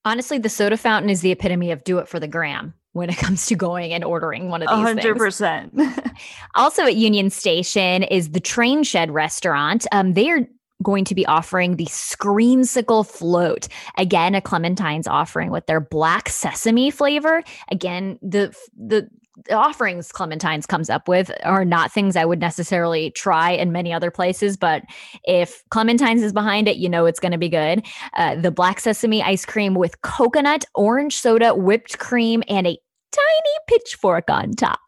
Honestly, 0.04 0.36
the 0.36 0.50
soda 0.50 0.76
fountain 0.76 1.08
is 1.08 1.22
the 1.22 1.32
epitome 1.32 1.70
of 1.70 1.82
do 1.82 1.96
it 1.96 2.08
for 2.08 2.20
the 2.20 2.28
gram 2.28 2.74
when 2.94 3.10
it 3.10 3.16
comes 3.18 3.46
to 3.46 3.54
going 3.54 3.92
and 3.92 4.02
ordering 4.02 4.48
one 4.48 4.62
of 4.62 4.68
these 4.68 5.04
100%. 5.04 5.70
Things. 5.72 5.98
also 6.54 6.84
at 6.84 6.96
Union 6.96 7.28
Station 7.28 8.02
is 8.04 8.30
the 8.30 8.40
Train 8.40 8.82
Shed 8.82 9.10
restaurant. 9.10 9.86
Um, 9.92 10.14
they 10.14 10.30
are 10.30 10.40
going 10.82 11.04
to 11.04 11.14
be 11.14 11.26
offering 11.26 11.76
the 11.76 11.86
Screamsicle 11.86 13.06
float. 13.06 13.68
Again, 13.96 14.34
a 14.34 14.40
Clementine's 14.40 15.06
offering 15.06 15.50
with 15.50 15.66
their 15.66 15.80
black 15.80 16.28
sesame 16.28 16.90
flavor. 16.90 17.42
Again, 17.70 18.18
the 18.22 18.56
the 18.76 19.08
the 19.46 19.54
offerings 19.54 20.12
Clementine's 20.12 20.66
comes 20.66 20.88
up 20.88 21.08
with 21.08 21.30
are 21.42 21.64
not 21.64 21.90
things 21.90 22.16
I 22.16 22.24
would 22.24 22.40
necessarily 22.40 23.10
try 23.10 23.50
in 23.50 23.72
many 23.72 23.92
other 23.92 24.10
places, 24.10 24.56
but 24.56 24.82
if 25.24 25.62
Clementine's 25.70 26.22
is 26.22 26.32
behind 26.32 26.68
it, 26.68 26.76
you 26.76 26.88
know 26.88 27.06
it's 27.06 27.20
going 27.20 27.32
to 27.32 27.38
be 27.38 27.48
good. 27.48 27.84
Uh, 28.14 28.36
the 28.36 28.52
black 28.52 28.78
sesame 28.80 29.22
ice 29.22 29.44
cream 29.44 29.74
with 29.74 30.00
coconut, 30.02 30.64
orange 30.74 31.16
soda, 31.16 31.54
whipped 31.54 31.98
cream, 31.98 32.42
and 32.48 32.66
a 32.66 32.78
tiny 33.16 33.54
pitchfork 33.68 34.28
on 34.28 34.52
top. 34.52 34.80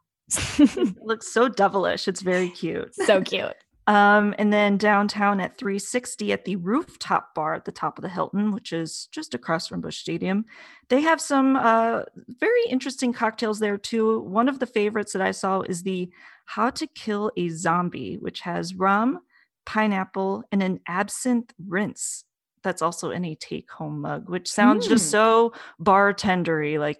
looks 1.03 1.33
so 1.33 1.49
devilish. 1.49 2.09
It's 2.09 2.21
very 2.21 2.49
cute. 2.49 2.95
So 2.95 3.21
cute. 3.21 3.55
Um, 3.89 4.35
and 4.39 4.53
then 4.53 4.79
downtown 4.79 5.41
at 5.41 5.57
360 5.57 6.33
at 6.33 6.45
the 6.45 6.57
rooftop 6.57 7.35
bar 7.35 7.55
at 7.55 7.65
the 7.65 7.73
top 7.73 7.99
of 7.99 8.03
the 8.03 8.09
Hilton, 8.09 8.51
which 8.51 8.73
is 8.73 9.09
just 9.12 9.33
across 9.33 9.69
from 9.69 9.81
Busch 9.81 9.99
Stadium, 9.99 10.45
they 10.89 11.03
have 11.03 11.21
some 11.21 11.55
uh, 11.55 12.03
very 12.41 12.65
interesting 12.69 13.12
cocktails 13.12 13.61
there 13.61 13.79
too. 13.79 14.21
One 14.21 14.49
of 14.49 14.59
the 14.59 14.67
favorites 14.67 15.12
that 15.12 15.23
I 15.23 15.31
saw 15.31 15.61
is 15.61 15.85
the 15.85 16.11
How 16.47 16.71
to 16.71 16.87
Kill 16.89 17.31
a 17.37 17.49
Zombie, 17.51 18.17
which 18.17 18.41
has 18.41 18.75
rum, 18.75 19.21
pineapple, 19.67 20.43
and 20.51 20.65
an 20.65 20.81
absinthe 20.89 21.53
rinse. 21.65 22.25
That's 22.65 22.83
also 22.83 23.11
in 23.11 23.25
a 23.25 23.37
take 23.37 23.71
home 23.71 24.01
mug, 24.01 24.29
which 24.29 24.51
sounds 24.51 24.87
mm. 24.87 24.91
just 24.91 25.12
so 25.12 25.53
bartendery, 25.81 26.81
like 26.81 26.99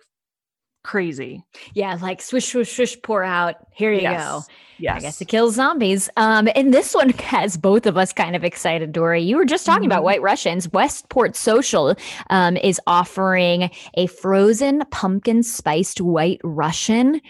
crazy. 0.87 1.43
Yeah, 1.75 1.99
like 2.01 2.23
swish, 2.23 2.47
swish, 2.53 2.75
swish, 2.75 3.03
pour 3.03 3.25
out. 3.25 3.57
Here 3.73 3.93
you 3.93 4.03
yes. 4.03 4.23
go. 4.23 4.43
Yes. 4.79 4.97
I 4.97 5.01
guess 5.01 5.21
it 5.21 5.25
kills 5.27 5.57
zombies. 5.57 6.09
Um, 6.17 6.49
and 6.55 6.73
this 6.73 6.95
one 6.95 7.09
has 7.19 7.57
both 7.57 7.87
of 7.87 7.97
us 7.97 8.13
kind 8.13 8.37
of 8.37 8.45
excited, 8.45 8.93
Dory. 8.93 9.21
You 9.21 9.37
were 9.37 9.45
just 9.45 9.67
talking 9.67 9.83
mm-hmm. 9.83 9.93
about 9.93 10.05
White 10.05 10.23
Russians. 10.23 10.73
Westport 10.73 11.35
Social 11.35 11.97
um, 12.31 12.57
is 12.59 12.81
offering 12.87 13.71
a 13.95 14.07
frozen 14.07 14.85
pumpkin 14.93 15.43
spiced 15.43 16.01
White 16.01 16.41
Russian 16.45 17.21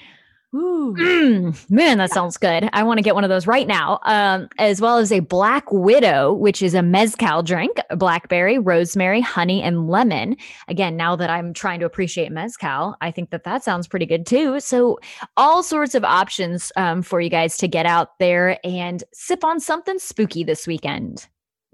Mm, 0.57 1.71
man, 1.71 1.99
that 1.99 2.09
yeah. 2.09 2.15
sounds 2.15 2.37
good. 2.37 2.69
I 2.73 2.83
want 2.83 2.99
to 2.99 3.03
get 3.03 3.15
one 3.15 3.25
of 3.25 3.31
those 3.31 3.47
right 3.47 3.67
now. 3.67 3.99
Um, 4.05 4.49
as 4.59 4.81
well 4.81 4.97
as 4.97 5.13
a 5.13 5.21
Black 5.21 5.71
Widow, 5.71 6.33
which 6.33 6.63
is 6.63 6.75
a 6.75 6.83
mezcal 6.83 7.43
drink, 7.43 7.79
blackberry, 7.97 8.59
rosemary, 8.59 9.21
honey, 9.21 9.63
and 9.63 9.89
lemon. 9.89 10.37
Again, 10.69 10.97
now 10.97 11.15
that 11.17 11.29
I'm 11.29 11.53
trying 11.53 11.81
to 11.81 11.87
appreciate 11.87 12.33
mezcal, 12.33 12.97
I 13.01 13.11
think 13.11 13.31
that 13.31 13.45
that 13.45 13.65
sounds 13.65 13.87
pretty 13.87 14.07
good 14.07 14.25
too. 14.25 14.59
So, 14.61 14.99
all 15.37 15.63
sorts 15.63 15.95
of 15.95 16.05
options 16.05 16.73
um, 16.77 17.03
for 17.03 17.21
you 17.21 17.29
guys 17.29 17.59
to 17.59 17.69
get 17.69 17.85
out 17.85 18.19
there 18.19 18.59
and 18.65 19.05
sip 19.13 19.45
on 19.45 19.61
something 19.61 19.99
spooky 19.99 20.43
this 20.43 20.67
weekend. 20.67 21.27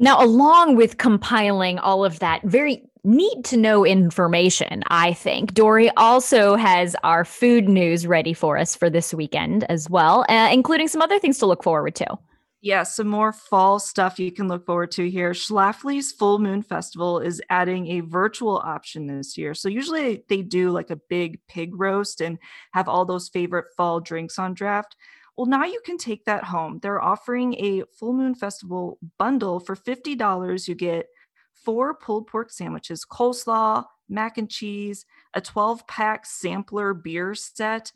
Now, 0.03 0.21
along 0.21 0.75
with 0.75 0.99
compiling 0.99 1.79
all 1.79 2.05
of 2.05 2.19
that 2.19 2.43
very 2.43 2.83
neat 3.05 3.45
to 3.45 3.57
know 3.57 3.87
information, 3.87 4.83
I 4.89 5.13
think, 5.13 5.55
Dory 5.55 5.91
also 5.91 6.57
has 6.57 6.97
our 7.05 7.25
food 7.25 7.69
news 7.69 8.05
ready 8.05 8.35
for 8.35 8.59
us 8.59 8.75
for 8.75 8.91
this 8.91 9.15
weekend 9.15 9.63
as 9.71 9.89
well, 9.89 10.25
uh, 10.29 10.51
including 10.53 10.89
some 10.89 11.03
other 11.03 11.21
things 11.21 11.39
to 11.39 11.47
look 11.47 11.63
forward 11.63 11.95
to. 11.95 12.19
Yeah, 12.63 12.83
some 12.83 13.07
more 13.07 13.33
fall 13.33 13.79
stuff 13.79 14.19
you 14.19 14.33
can 14.33 14.49
look 14.49 14.67
forward 14.67 14.91
to 14.93 15.09
here. 15.09 15.31
Schlafly's 15.31 16.11
Full 16.11 16.41
Moon 16.41 16.65
Festival 16.65 17.21
is 17.21 17.41
adding 17.49 17.87
a 17.87 18.01
virtual 18.01 18.59
option 18.59 19.07
this 19.07 19.39
year. 19.39 19.55
So 19.55 19.69
usually 19.69 20.25
they 20.29 20.43
do 20.43 20.71
like 20.71 20.91
a 20.91 20.99
big 21.09 21.39
pig 21.47 21.71
roast 21.75 22.21
and 22.21 22.39
have 22.73 22.89
all 22.89 23.05
those 23.05 23.29
favorite 23.29 23.67
fall 23.77 24.01
drinks 24.01 24.37
on 24.37 24.55
draft. 24.55 24.97
Well, 25.37 25.47
now 25.47 25.65
you 25.65 25.81
can 25.85 25.97
take 25.97 26.25
that 26.27 26.45
home. 26.45 26.79
They're 26.83 27.03
offering 27.03 27.55
a 27.55 27.85
Full 27.99 28.13
Moon 28.13 28.35
Festival 28.35 28.99
bundle 29.19 29.61
for 29.61 29.75
$50. 29.75 30.69
You 30.69 30.75
get 30.75 31.07
four 31.55 31.95
pulled 31.95 32.27
pork 32.27 32.51
sandwiches, 32.51 33.05
coleslaw, 33.05 33.85
mac 34.09 34.37
and 34.37 34.51
cheese, 34.51 35.07
a 35.35 35.41
12 35.41 35.87
pack 35.87 36.27
sampler 36.27 36.93
beer 36.93 37.35
set, 37.35 37.93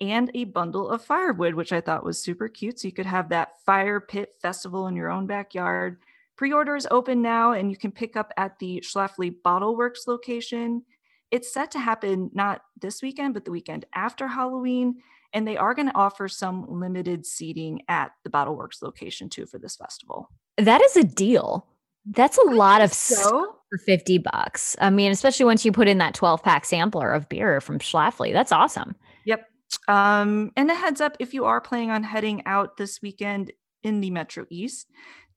and 0.00 0.30
a 0.34 0.44
bundle 0.44 0.88
of 0.88 1.04
firewood, 1.04 1.54
which 1.54 1.72
I 1.72 1.80
thought 1.80 2.04
was 2.04 2.22
super 2.22 2.48
cute. 2.48 2.80
So 2.80 2.88
you 2.88 2.92
could 2.92 3.06
have 3.06 3.28
that 3.28 3.60
fire 3.64 4.00
pit 4.00 4.34
festival 4.40 4.86
in 4.86 4.96
your 4.96 5.10
own 5.10 5.26
backyard. 5.26 5.98
Pre 6.36 6.52
order 6.52 6.74
is 6.74 6.88
open 6.90 7.20
now, 7.22 7.52
and 7.52 7.70
you 7.70 7.76
can 7.76 7.92
pick 7.92 8.16
up 8.16 8.32
at 8.36 8.58
the 8.58 8.80
Schlafly 8.80 9.34
Bottle 9.44 9.76
Works 9.76 10.06
location. 10.06 10.82
It's 11.30 11.52
set 11.52 11.70
to 11.72 11.78
happen 11.78 12.30
not 12.32 12.62
this 12.80 13.02
weekend, 13.02 13.34
but 13.34 13.44
the 13.44 13.52
weekend 13.52 13.84
after 13.94 14.26
Halloween. 14.26 15.02
And 15.32 15.46
they 15.46 15.56
are 15.56 15.74
going 15.74 15.88
to 15.88 15.96
offer 15.96 16.28
some 16.28 16.66
limited 16.68 17.24
seating 17.24 17.82
at 17.88 18.12
the 18.24 18.30
Bottle 18.30 18.56
Works 18.56 18.82
location 18.82 19.28
too 19.28 19.46
for 19.46 19.58
this 19.58 19.76
festival. 19.76 20.28
That 20.56 20.82
is 20.82 20.96
a 20.96 21.04
deal. 21.04 21.66
That's 22.06 22.38
a 22.38 22.50
lot 22.50 22.80
of 22.80 22.92
so 22.92 23.56
for 23.70 23.78
50 23.78 24.18
bucks. 24.18 24.76
I 24.80 24.90
mean, 24.90 25.12
especially 25.12 25.44
once 25.46 25.64
you 25.64 25.72
put 25.72 25.88
in 25.88 25.98
that 25.98 26.14
12 26.14 26.42
pack 26.42 26.64
sampler 26.64 27.12
of 27.12 27.28
beer 27.28 27.60
from 27.60 27.78
Schlafly. 27.78 28.32
That's 28.32 28.52
awesome. 28.52 28.96
Yep. 29.24 29.46
Um, 29.86 30.50
and 30.56 30.70
a 30.70 30.74
heads 30.74 31.00
up 31.00 31.16
if 31.20 31.32
you 31.32 31.44
are 31.44 31.60
planning 31.60 31.90
on 31.90 32.02
heading 32.02 32.44
out 32.46 32.76
this 32.76 33.00
weekend 33.02 33.52
in 33.82 34.00
the 34.00 34.10
Metro 34.10 34.46
East, 34.50 34.88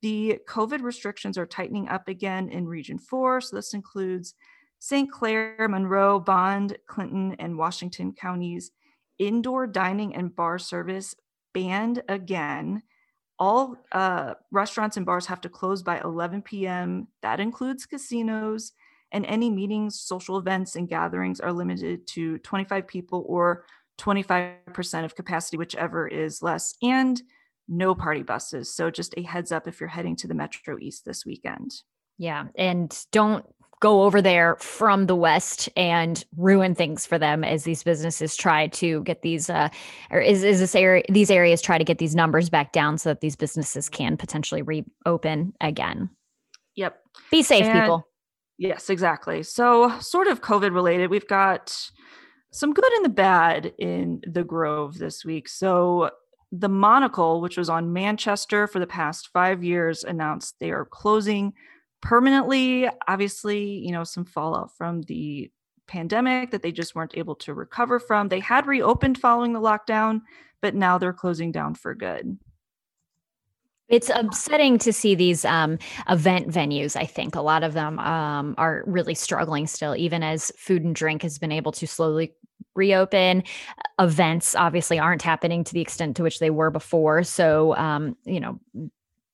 the 0.02 0.40
COVID 0.50 0.82
restrictions 0.82 1.38
are 1.38 1.46
tightening 1.46 1.88
up 1.88 2.08
again 2.08 2.50
in 2.50 2.68
Region 2.68 2.98
4. 2.98 3.42
So 3.42 3.56
this 3.56 3.74
includes 3.74 4.34
St. 4.80 5.10
Clair, 5.10 5.68
Monroe, 5.70 6.20
Bond, 6.20 6.78
Clinton, 6.88 7.36
and 7.40 7.58
Washington 7.58 8.12
counties. 8.12 8.72
Indoor 9.28 9.68
dining 9.68 10.16
and 10.16 10.36
bar 10.36 10.60
service 10.60 11.16
banned 11.54 12.04
again. 12.10 12.84
All 13.40 13.78
uh, 13.92 14.34
restaurants 14.52 14.98
and 14.98 15.06
bars 15.06 15.26
have 15.28 15.42
to 15.42 15.50
close 15.50 15.82
by 15.82 16.00
11 16.02 16.42
p.m. 16.42 17.08
That 17.22 17.40
includes 17.40 17.86
casinos. 17.86 18.74
And 19.12 19.26
any 19.28 19.50
meetings, 19.50 20.00
social 20.00 20.38
events, 20.38 20.76
and 20.76 20.90
gatherings 20.90 21.40
are 21.40 21.54
limited 21.54 22.08
to 22.08 22.40
25 22.40 22.88
people 22.88 23.24
or 23.28 23.66
25% 24.00 25.06
of 25.06 25.16
capacity, 25.16 25.58
whichever 25.58 26.08
is 26.08 26.42
less, 26.42 26.76
and 26.82 27.22
no 27.68 27.96
party 27.96 28.24
buses. 28.24 28.74
So 28.74 28.90
just 28.90 29.14
a 29.16 29.22
heads 29.22 29.52
up 29.52 29.68
if 29.68 29.80
you're 29.80 29.88
heading 29.88 30.16
to 30.18 30.28
the 30.28 30.34
Metro 30.34 30.78
East 30.80 31.06
this 31.06 31.26
weekend. 31.26 31.76
Yeah. 32.18 32.48
And 32.56 32.96
don't 33.12 33.46
go 33.84 34.04
over 34.04 34.22
there 34.22 34.56
from 34.62 35.08
the 35.08 35.16
west 35.16 35.68
and 35.76 36.24
ruin 36.38 36.74
things 36.74 37.06
for 37.06 37.20
them 37.20 37.44
as 37.44 37.66
these 37.66 37.84
businesses 37.84 38.38
try 38.38 38.66
to 38.68 39.04
get 39.04 39.24
these 39.24 39.50
uh 39.50 39.68
or 40.10 40.22
is, 40.22 40.42
is 40.42 40.62
this 40.62 40.74
area 40.74 41.04
these 41.10 41.30
areas 41.30 41.62
try 41.62 41.78
to 41.78 41.84
get 41.84 41.98
these 41.98 42.16
numbers 42.16 42.50
back 42.50 42.72
down 42.72 42.98
so 42.98 43.10
that 43.10 43.20
these 43.20 43.36
businesses 43.36 43.90
can 43.90 44.16
potentially 44.16 44.62
reopen 44.62 45.54
again. 45.60 46.10
Yep. 46.78 46.98
Be 47.30 47.44
safe 47.44 47.66
and, 47.66 47.82
people. 47.82 48.08
Yes 48.58 48.90
exactly. 48.90 49.44
So 49.44 50.00
sort 50.00 50.28
of 50.28 50.40
covid 50.42 50.74
related 50.74 51.10
we've 51.10 51.28
got 51.28 51.92
some 52.54 52.72
good 52.72 52.94
and 52.94 53.04
the 53.04 53.10
bad 53.10 53.74
in 53.80 54.22
the 54.26 54.44
Grove 54.44 54.98
this 54.98 55.26
week. 55.26 55.50
So, 55.50 56.12
the 56.52 56.70
Monocle, 56.70 57.42
which 57.42 57.58
was 57.58 57.68
on 57.68 57.94
Manchester 57.94 58.68
for 58.68 58.78
the 58.78 58.86
past 58.86 59.30
five 59.34 59.64
years, 59.64 60.04
announced 60.04 60.54
they 60.60 60.70
are 60.70 60.86
closing 60.86 61.54
permanently. 62.04 62.88
Obviously, 63.08 63.64
you 63.64 63.92
know, 63.92 64.04
some 64.04 64.26
fallout 64.26 64.76
from 64.78 65.02
the 65.04 65.50
pandemic 65.88 66.52
that 66.52 66.62
they 66.62 66.72
just 66.72 66.94
weren't 66.94 67.18
able 67.18 67.36
to 67.36 67.54
recover 67.54 68.00
from. 68.00 68.28
They 68.28 68.42
had 68.42 68.68
reopened 68.68 69.18
following 69.18 69.54
the 69.54 69.62
lockdown, 69.62 70.22
but 70.62 70.76
now 70.76 70.98
they're 70.98 71.14
closing 71.14 71.52
down 71.52 71.76
for 71.76 71.96
good. 71.96 72.38
It's 73.90 74.10
upsetting 74.10 74.78
to 74.80 74.94
see 74.94 75.16
these 75.16 75.46
um, 75.46 75.78
event 76.10 76.50
venues. 76.50 76.96
I 76.96 77.06
think 77.06 77.36
a 77.36 77.42
lot 77.42 77.64
of 77.64 77.74
them 77.74 78.00
um, 78.00 78.56
are 78.58 78.84
really 78.86 79.16
struggling 79.16 79.68
still, 79.68 79.96
even 79.96 80.24
as 80.24 80.52
food 80.58 80.84
and 80.84 80.96
drink 80.96 81.22
has 81.22 81.38
been 81.38 81.52
able 81.52 81.72
to 81.74 81.88
slowly 81.88 82.34
reopen. 82.76 83.44
Events 84.00 84.56
obviously 84.56 85.00
aren't 85.00 85.22
happening 85.22 85.64
to 85.64 85.74
the 85.74 85.82
extent 85.82 86.18
to 86.18 86.24
which 86.24 86.40
they 86.40 86.50
were 86.50 86.72
before. 86.72 87.24
So, 87.24 87.76
um, 87.76 88.18
you 88.26 88.40
know, 88.40 88.60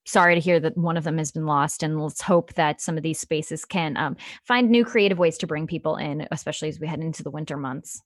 sorry 0.06 0.36
to 0.36 0.42
hear 0.42 0.60
that 0.60 0.78
one 0.78 0.98
of 0.98 1.04
them 1.04 1.18
has 1.18 1.32
been 1.32 1.46
lost 1.46 1.84
and 1.84 2.02
let's 2.02 2.22
hope 2.22 2.54
that 2.56 2.82
some 2.82 2.98
of 2.98 3.04
these 3.04 3.20
spaces 3.20 3.66
can 3.66 3.96
um, 3.98 4.16
find 4.44 4.70
new 4.70 4.84
creative 4.86 5.20
ways 5.20 5.38
to 5.38 5.48
bring 5.48 5.68
people 5.68 5.96
in 5.96 6.28
especially 6.32 6.70
as 6.70 6.80
we 6.80 6.88
head 6.88 7.00
into 7.00 7.24
the 7.24 7.32
winter 7.32 7.58
months 7.58 8.02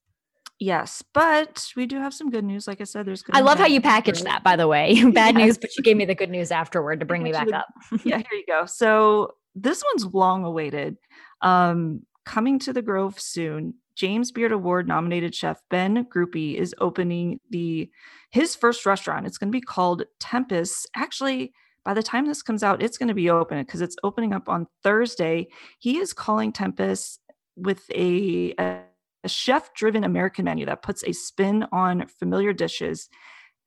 yes 0.59 1.03
but 1.13 1.71
we 1.75 1.85
do 1.85 1.99
have 1.99 2.13
some 2.13 2.29
good 2.29 2.43
news 2.43 2.67
like 2.67 2.79
i 2.79 2.83
said 2.83 3.05
there's 3.05 3.21
good 3.21 3.35
i 3.35 3.41
love 3.41 3.57
how 3.57 3.65
you 3.65 3.81
packaged 3.81 4.23
that 4.23 4.43
by 4.43 4.55
the 4.55 4.67
way 4.67 5.03
bad 5.11 5.37
yes. 5.37 5.45
news 5.45 5.57
but 5.57 5.75
you 5.75 5.83
gave 5.83 5.97
me 5.97 6.05
the 6.05 6.15
good 6.15 6.29
news 6.29 6.51
afterward 6.51 6.99
to 6.99 7.05
bring 7.05 7.23
me 7.23 7.31
back 7.31 7.51
up 7.51 7.67
yeah 8.03 8.17
here 8.17 8.25
you 8.33 8.45
go 8.47 8.65
so 8.65 9.33
this 9.55 9.83
one's 9.93 10.13
long 10.13 10.43
awaited 10.43 10.97
um, 11.41 12.01
coming 12.25 12.57
to 12.59 12.73
the 12.73 12.81
grove 12.81 13.19
soon 13.19 13.73
James 13.95 14.31
Beard 14.31 14.51
Award 14.51 14.87
nominated 14.87 15.35
chef 15.35 15.61
Ben 15.69 16.05
Grupe 16.05 16.55
is 16.55 16.73
opening 16.79 17.39
the 17.49 17.89
his 18.31 18.55
first 18.55 18.85
restaurant. 18.85 19.27
It's 19.27 19.37
going 19.37 19.51
to 19.51 19.55
be 19.55 19.61
called 19.61 20.03
Tempus. 20.19 20.87
Actually, 20.95 21.53
by 21.85 21.93
the 21.93 22.03
time 22.03 22.25
this 22.25 22.41
comes 22.41 22.63
out, 22.63 22.81
it's 22.81 22.97
going 22.97 23.09
to 23.09 23.13
be 23.13 23.29
open 23.29 23.59
because 23.59 23.81
it's 23.81 23.95
opening 24.03 24.33
up 24.33 24.47
on 24.47 24.67
Thursday. 24.83 25.47
He 25.79 25.97
is 25.97 26.13
calling 26.13 26.51
Tempus 26.51 27.19
with 27.55 27.89
a, 27.93 28.53
a, 28.59 28.81
a 29.23 29.29
chef 29.29 29.73
driven 29.73 30.03
American 30.03 30.45
menu 30.45 30.65
that 30.65 30.81
puts 30.81 31.03
a 31.03 31.13
spin 31.13 31.65
on 31.71 32.07
familiar 32.07 32.53
dishes. 32.53 33.09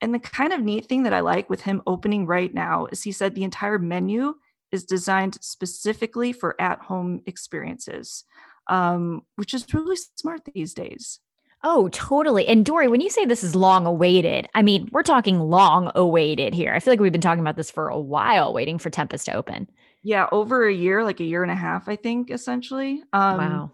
And 0.01 0.15
the 0.15 0.19
kind 0.19 0.53
of 0.53 0.63
neat 0.63 0.87
thing 0.87 1.05
that 1.05 1.13
I 1.13 1.21
like 1.21 1.49
with 1.49 1.63
him 1.63 1.83
opening 1.87 2.27
right 2.27 2.53
now 2.53 2.87
is 2.87 3.03
he 3.03 3.13
said 3.13 3.35
the 3.35 3.45
entire 3.45 3.79
menu 3.79 4.35
is 4.73 4.85
designed 4.85 5.39
specifically 5.41 6.33
for 6.33 6.61
at 6.61 6.81
home 6.81 7.23
experiences 7.27 8.25
um, 8.69 9.23
which 9.37 9.55
is 9.55 9.73
really 9.73 9.97
smart 10.17 10.43
these 10.55 10.75
days. 10.75 11.21
Oh, 11.69 11.89
totally. 11.89 12.47
And 12.47 12.65
Dory, 12.65 12.87
when 12.87 13.01
you 13.01 13.11
say 13.11 13.25
this 13.25 13.43
is 13.43 13.57
long 13.57 13.87
awaited, 13.87 14.49
I 14.55 14.63
mean, 14.63 14.89
we're 14.93 15.03
talking 15.03 15.41
long 15.41 15.91
awaited 15.97 16.55
here. 16.55 16.73
I 16.73 16.79
feel 16.79 16.93
like 16.93 17.01
we've 17.01 17.11
been 17.11 17.21
talking 17.21 17.41
about 17.41 17.57
this 17.57 17.73
for 17.73 17.89
a 17.89 17.99
while, 17.99 18.55
waiting 18.55 18.79
for 18.79 18.89
Tempus 18.89 19.25
to 19.25 19.33
open. 19.33 19.69
Yeah, 20.05 20.29
over 20.31 20.69
a 20.69 20.73
year, 20.73 21.03
like 21.03 21.19
a 21.19 21.25
year 21.25 21.43
and 21.43 21.51
a 21.51 21.57
half, 21.57 21.89
I 21.89 21.97
think, 21.97 22.31
essentially. 22.31 23.03
Um, 23.13 23.39
wow. 23.39 23.71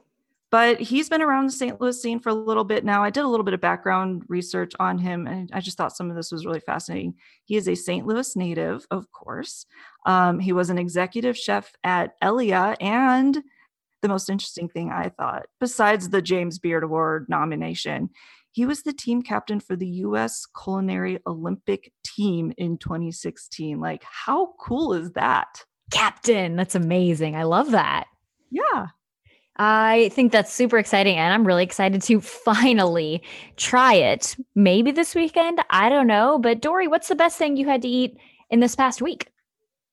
But 0.51 0.81
he's 0.81 1.11
been 1.11 1.21
around 1.21 1.45
the 1.45 1.53
St. 1.53 1.83
Louis 1.83 2.01
scene 2.01 2.19
for 2.19 2.31
a 2.31 2.35
little 2.35 2.65
bit 2.65 2.83
now. 2.83 3.05
I 3.05 3.11
did 3.11 3.25
a 3.25 3.29
little 3.29 3.45
bit 3.45 3.53
of 3.53 3.61
background 3.61 4.23
research 4.27 4.73
on 4.81 4.97
him, 4.97 5.27
and 5.27 5.51
I 5.53 5.61
just 5.61 5.77
thought 5.77 5.95
some 5.95 6.09
of 6.09 6.17
this 6.17 6.33
was 6.33 6.47
really 6.47 6.61
fascinating. 6.61 7.17
He 7.45 7.57
is 7.57 7.69
a 7.69 7.75
St. 7.75 8.07
Louis 8.07 8.35
native, 8.37 8.87
of 8.91 9.13
course. 9.13 9.67
Um, 10.07 10.39
he 10.39 10.55
was 10.55 10.71
an 10.71 10.79
executive 10.79 11.37
chef 11.37 11.75
at 11.85 12.15
Elaia 12.23 12.75
and 12.81 13.43
the 14.03 14.09
most 14.09 14.29
interesting 14.29 14.69
thing 14.69 14.91
I 14.91 15.09
thought, 15.09 15.47
besides 15.61 16.11
the 16.11 16.21
James 16.21 16.59
Beard 16.59 16.85
Award 16.85 17.27
nomination. 17.29 18.11
He 18.51 18.67
was 18.67 18.83
the 18.83 18.93
team 18.93 19.23
captain 19.23 19.61
for 19.61 19.77
the 19.77 19.87
US 19.87 20.45
Culinary 20.63 21.19
Olympic 21.27 21.91
team 22.05 22.53
in 22.59 22.77
2016. 22.77 23.81
Like, 23.81 24.05
how 24.05 24.53
cool 24.61 24.93
is 24.93 25.13
that? 25.13 25.65
Captain, 25.91 26.57
that's 26.57 26.75
amazing. 26.75 27.35
I 27.35 27.45
love 27.45 27.71
that. 27.71 28.05
Yeah. 28.51 28.89
I 29.57 30.11
think 30.13 30.33
that's 30.33 30.53
super 30.53 30.79
exciting. 30.79 31.17
And 31.17 31.33
I'm 31.33 31.47
really 31.47 31.65
excited 31.65 32.03
to 32.03 32.21
finally 32.21 33.23
try 33.57 33.95
it. 33.95 34.37
Maybe 34.55 34.91
this 34.91 35.15
weekend. 35.15 35.63
I 35.71 35.89
don't 35.89 36.07
know. 36.07 36.39
But 36.39 36.61
Dory, 36.61 36.89
what's 36.89 37.09
the 37.09 37.15
best 37.15 37.39
thing 37.39 37.57
you 37.57 37.67
had 37.67 37.83
to 37.83 37.89
eat 37.89 38.19
in 38.51 38.61
this 38.61 38.77
past 38.77 39.01
week? 39.01 39.32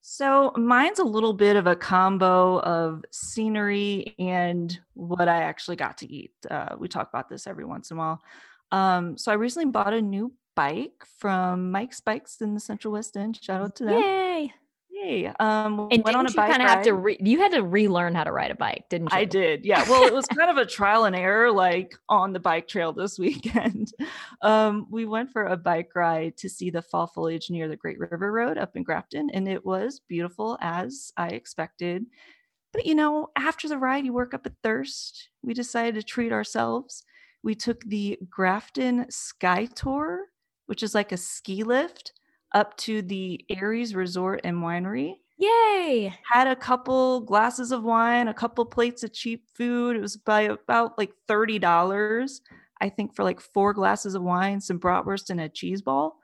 So 0.02 0.52
mine's 0.56 0.98
a 0.98 1.04
little 1.04 1.32
bit 1.32 1.56
of 1.56 1.66
a 1.66 1.76
combo 1.76 2.60
of 2.60 3.04
scenery 3.10 4.14
and 4.18 4.78
what 4.94 5.28
I 5.28 5.42
actually 5.42 5.76
got 5.76 5.98
to 5.98 6.10
eat. 6.10 6.32
Uh, 6.50 6.76
we 6.78 6.88
talk 6.88 7.08
about 7.08 7.28
this 7.28 7.46
every 7.46 7.64
once 7.64 7.90
in 7.90 7.96
a 7.96 8.00
while. 8.00 8.22
Um, 8.72 9.18
so 9.18 9.30
I 9.30 9.34
recently 9.34 9.70
bought 9.70 9.92
a 9.92 10.00
new 10.00 10.32
bike 10.56 11.04
from 11.18 11.70
Mike's 11.70 12.00
Bikes 12.00 12.40
in 12.40 12.54
the 12.54 12.60
Central 12.60 12.92
West 12.92 13.16
End. 13.16 13.38
Shout 13.42 13.62
out 13.62 13.76
to 13.76 13.84
them. 13.84 14.00
Yay! 14.00 14.52
Yay. 15.02 15.26
Um, 15.40 15.88
and 15.90 16.04
went 16.04 16.16
on 16.16 16.26
a 16.26 16.30
you 16.30 16.34
bike 16.34 16.50
kind 16.50 16.62
of 16.62 16.68
have 16.68 16.82
to 16.84 16.94
re- 16.94 17.18
you 17.20 17.38
had 17.38 17.52
to 17.52 17.62
relearn 17.62 18.14
how 18.14 18.24
to 18.24 18.32
ride 18.32 18.50
a 18.50 18.54
bike, 18.54 18.84
didn't 18.90 19.12
you? 19.12 19.18
I 19.18 19.24
did. 19.24 19.64
Yeah. 19.64 19.88
Well, 19.88 20.04
it 20.04 20.12
was 20.12 20.26
kind 20.26 20.50
of 20.50 20.56
a 20.56 20.66
trial 20.66 21.04
and 21.04 21.16
error, 21.16 21.50
like 21.50 21.94
on 22.08 22.32
the 22.32 22.40
bike 22.40 22.68
trail 22.68 22.92
this 22.92 23.18
weekend. 23.18 23.92
Um, 24.42 24.86
we 24.90 25.06
went 25.06 25.30
for 25.30 25.44
a 25.44 25.56
bike 25.56 25.90
ride 25.94 26.36
to 26.38 26.48
see 26.48 26.70
the 26.70 26.82
fall 26.82 27.06
foliage 27.06 27.50
near 27.50 27.68
the 27.68 27.76
Great 27.76 27.98
River 27.98 28.32
Road 28.32 28.58
up 28.58 28.76
in 28.76 28.82
Grafton, 28.82 29.30
and 29.30 29.48
it 29.48 29.64
was 29.64 30.00
beautiful 30.08 30.58
as 30.60 31.12
I 31.16 31.28
expected. 31.28 32.06
But 32.72 32.86
you 32.86 32.94
know, 32.94 33.28
after 33.36 33.68
the 33.68 33.78
ride, 33.78 34.04
you 34.04 34.12
work 34.12 34.34
up 34.34 34.46
a 34.46 34.52
thirst. 34.62 35.30
We 35.42 35.54
decided 35.54 35.94
to 35.94 36.02
treat 36.02 36.32
ourselves. 36.32 37.04
We 37.42 37.54
took 37.54 37.82
the 37.84 38.18
Grafton 38.28 39.06
Sky 39.10 39.66
Tour, 39.74 40.26
which 40.66 40.82
is 40.82 40.94
like 40.94 41.10
a 41.10 41.16
ski 41.16 41.64
lift 41.64 42.12
up 42.52 42.76
to 42.78 43.02
the 43.02 43.44
Aerie's 43.48 43.94
Resort 43.94 44.40
and 44.44 44.58
Winery 44.58 45.14
Yay! 45.40 46.14
had 46.30 46.46
a 46.46 46.54
couple 46.54 47.22
glasses 47.22 47.72
of 47.72 47.82
wine, 47.82 48.28
a 48.28 48.34
couple 48.34 48.62
plates 48.66 49.02
of 49.02 49.14
cheap 49.14 49.46
food. 49.54 49.96
It 49.96 50.02
was 50.02 50.18
by 50.18 50.42
about 50.42 50.98
like 50.98 51.12
$30, 51.28 52.40
I 52.82 52.88
think, 52.90 53.16
for 53.16 53.24
like 53.24 53.40
four 53.40 53.72
glasses 53.72 54.14
of 54.14 54.22
wine, 54.22 54.60
some 54.60 54.78
bratwurst, 54.78 55.30
and 55.30 55.40
a 55.40 55.48
cheese 55.48 55.80
ball. 55.80 56.18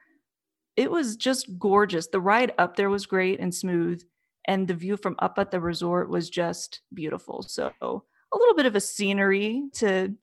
It 0.76 0.90
was 0.90 1.16
just 1.16 1.58
gorgeous. 1.58 2.08
The 2.08 2.20
ride 2.20 2.52
up 2.58 2.76
there 2.76 2.90
was 2.90 3.06
great 3.06 3.40
and 3.40 3.54
smooth, 3.54 4.02
and 4.44 4.68
the 4.68 4.74
view 4.74 4.98
from 4.98 5.16
up 5.18 5.38
at 5.38 5.50
the 5.50 5.62
resort 5.62 6.10
was 6.10 6.28
just 6.28 6.82
beautiful. 6.92 7.42
So, 7.42 7.72
a 7.80 8.36
little 8.36 8.54
bit 8.54 8.66
of 8.66 8.76
a 8.76 8.80
scenery 8.80 9.62
to 9.76 10.14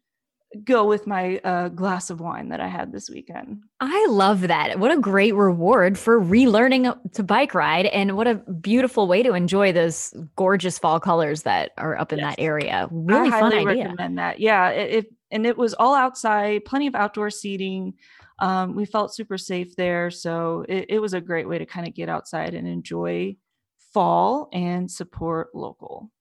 go 0.63 0.85
with 0.85 1.07
my 1.07 1.37
uh, 1.39 1.69
glass 1.69 2.09
of 2.09 2.19
wine 2.19 2.49
that 2.49 2.59
I 2.59 2.67
had 2.67 2.91
this 2.91 3.09
weekend. 3.09 3.63
I 3.79 4.05
love 4.09 4.41
that. 4.41 4.79
What 4.79 4.91
a 4.91 4.97
great 4.99 5.33
reward 5.35 5.97
for 5.97 6.21
relearning 6.21 7.11
to 7.13 7.23
bike 7.23 7.53
ride, 7.53 7.87
and 7.87 8.15
what 8.17 8.27
a 8.27 8.35
beautiful 8.35 9.07
way 9.07 9.23
to 9.23 9.33
enjoy 9.33 9.71
those 9.71 10.13
gorgeous 10.35 10.77
fall 10.79 10.99
colors 10.99 11.43
that 11.43 11.71
are 11.77 11.97
up 11.97 12.13
in 12.13 12.19
Yes. 12.19 12.35
that 12.35 12.41
area. 12.41 12.87
Really 12.91 13.29
I 13.29 13.39
fun 13.39 13.51
highly 13.51 13.67
idea. 13.69 13.83
recommend 13.85 14.17
that. 14.19 14.39
Yeah, 14.39 14.69
it, 14.69 14.93
it 15.05 15.13
and 15.31 15.45
it 15.45 15.57
was 15.57 15.73
all 15.73 15.95
outside, 15.95 16.63
plenty 16.65 16.87
of 16.87 16.95
outdoor 16.95 17.29
seating. 17.31 17.93
Um, 18.39 18.75
we 18.75 18.85
felt 18.85 19.15
super 19.15 19.37
safe 19.37 19.75
there, 19.75 20.11
so 20.11 20.65
it, 20.69 20.85
it 20.89 20.99
was 20.99 21.13
a 21.13 21.21
great 21.21 21.47
way 21.47 21.57
to 21.57 21.65
kind 21.65 21.87
of 21.87 21.93
get 21.93 22.09
outside 22.09 22.53
and 22.53 22.67
enjoy 22.67 23.35
fall 23.93 24.49
and 24.53 24.89
support 24.89 25.49
local. 25.53 26.11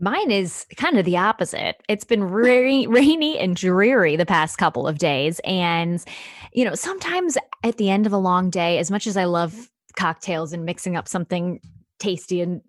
Mine 0.00 0.30
is 0.30 0.66
kind 0.76 0.98
of 0.98 1.04
the 1.04 1.16
opposite. 1.16 1.76
It's 1.88 2.04
been 2.04 2.22
ra- 2.24 2.42
rainy 2.88 3.38
and 3.38 3.56
dreary 3.56 4.16
the 4.16 4.26
past 4.26 4.58
couple 4.58 4.86
of 4.86 4.98
days. 4.98 5.40
And, 5.44 6.02
you 6.52 6.64
know, 6.64 6.74
sometimes 6.74 7.36
at 7.64 7.76
the 7.78 7.90
end 7.90 8.06
of 8.06 8.12
a 8.12 8.18
long 8.18 8.50
day, 8.50 8.78
as 8.78 8.90
much 8.90 9.06
as 9.06 9.16
I 9.16 9.24
love 9.24 9.70
cocktails 9.96 10.52
and 10.52 10.64
mixing 10.64 10.96
up 10.96 11.08
something 11.08 11.60
tasty 11.98 12.40
and 12.40 12.60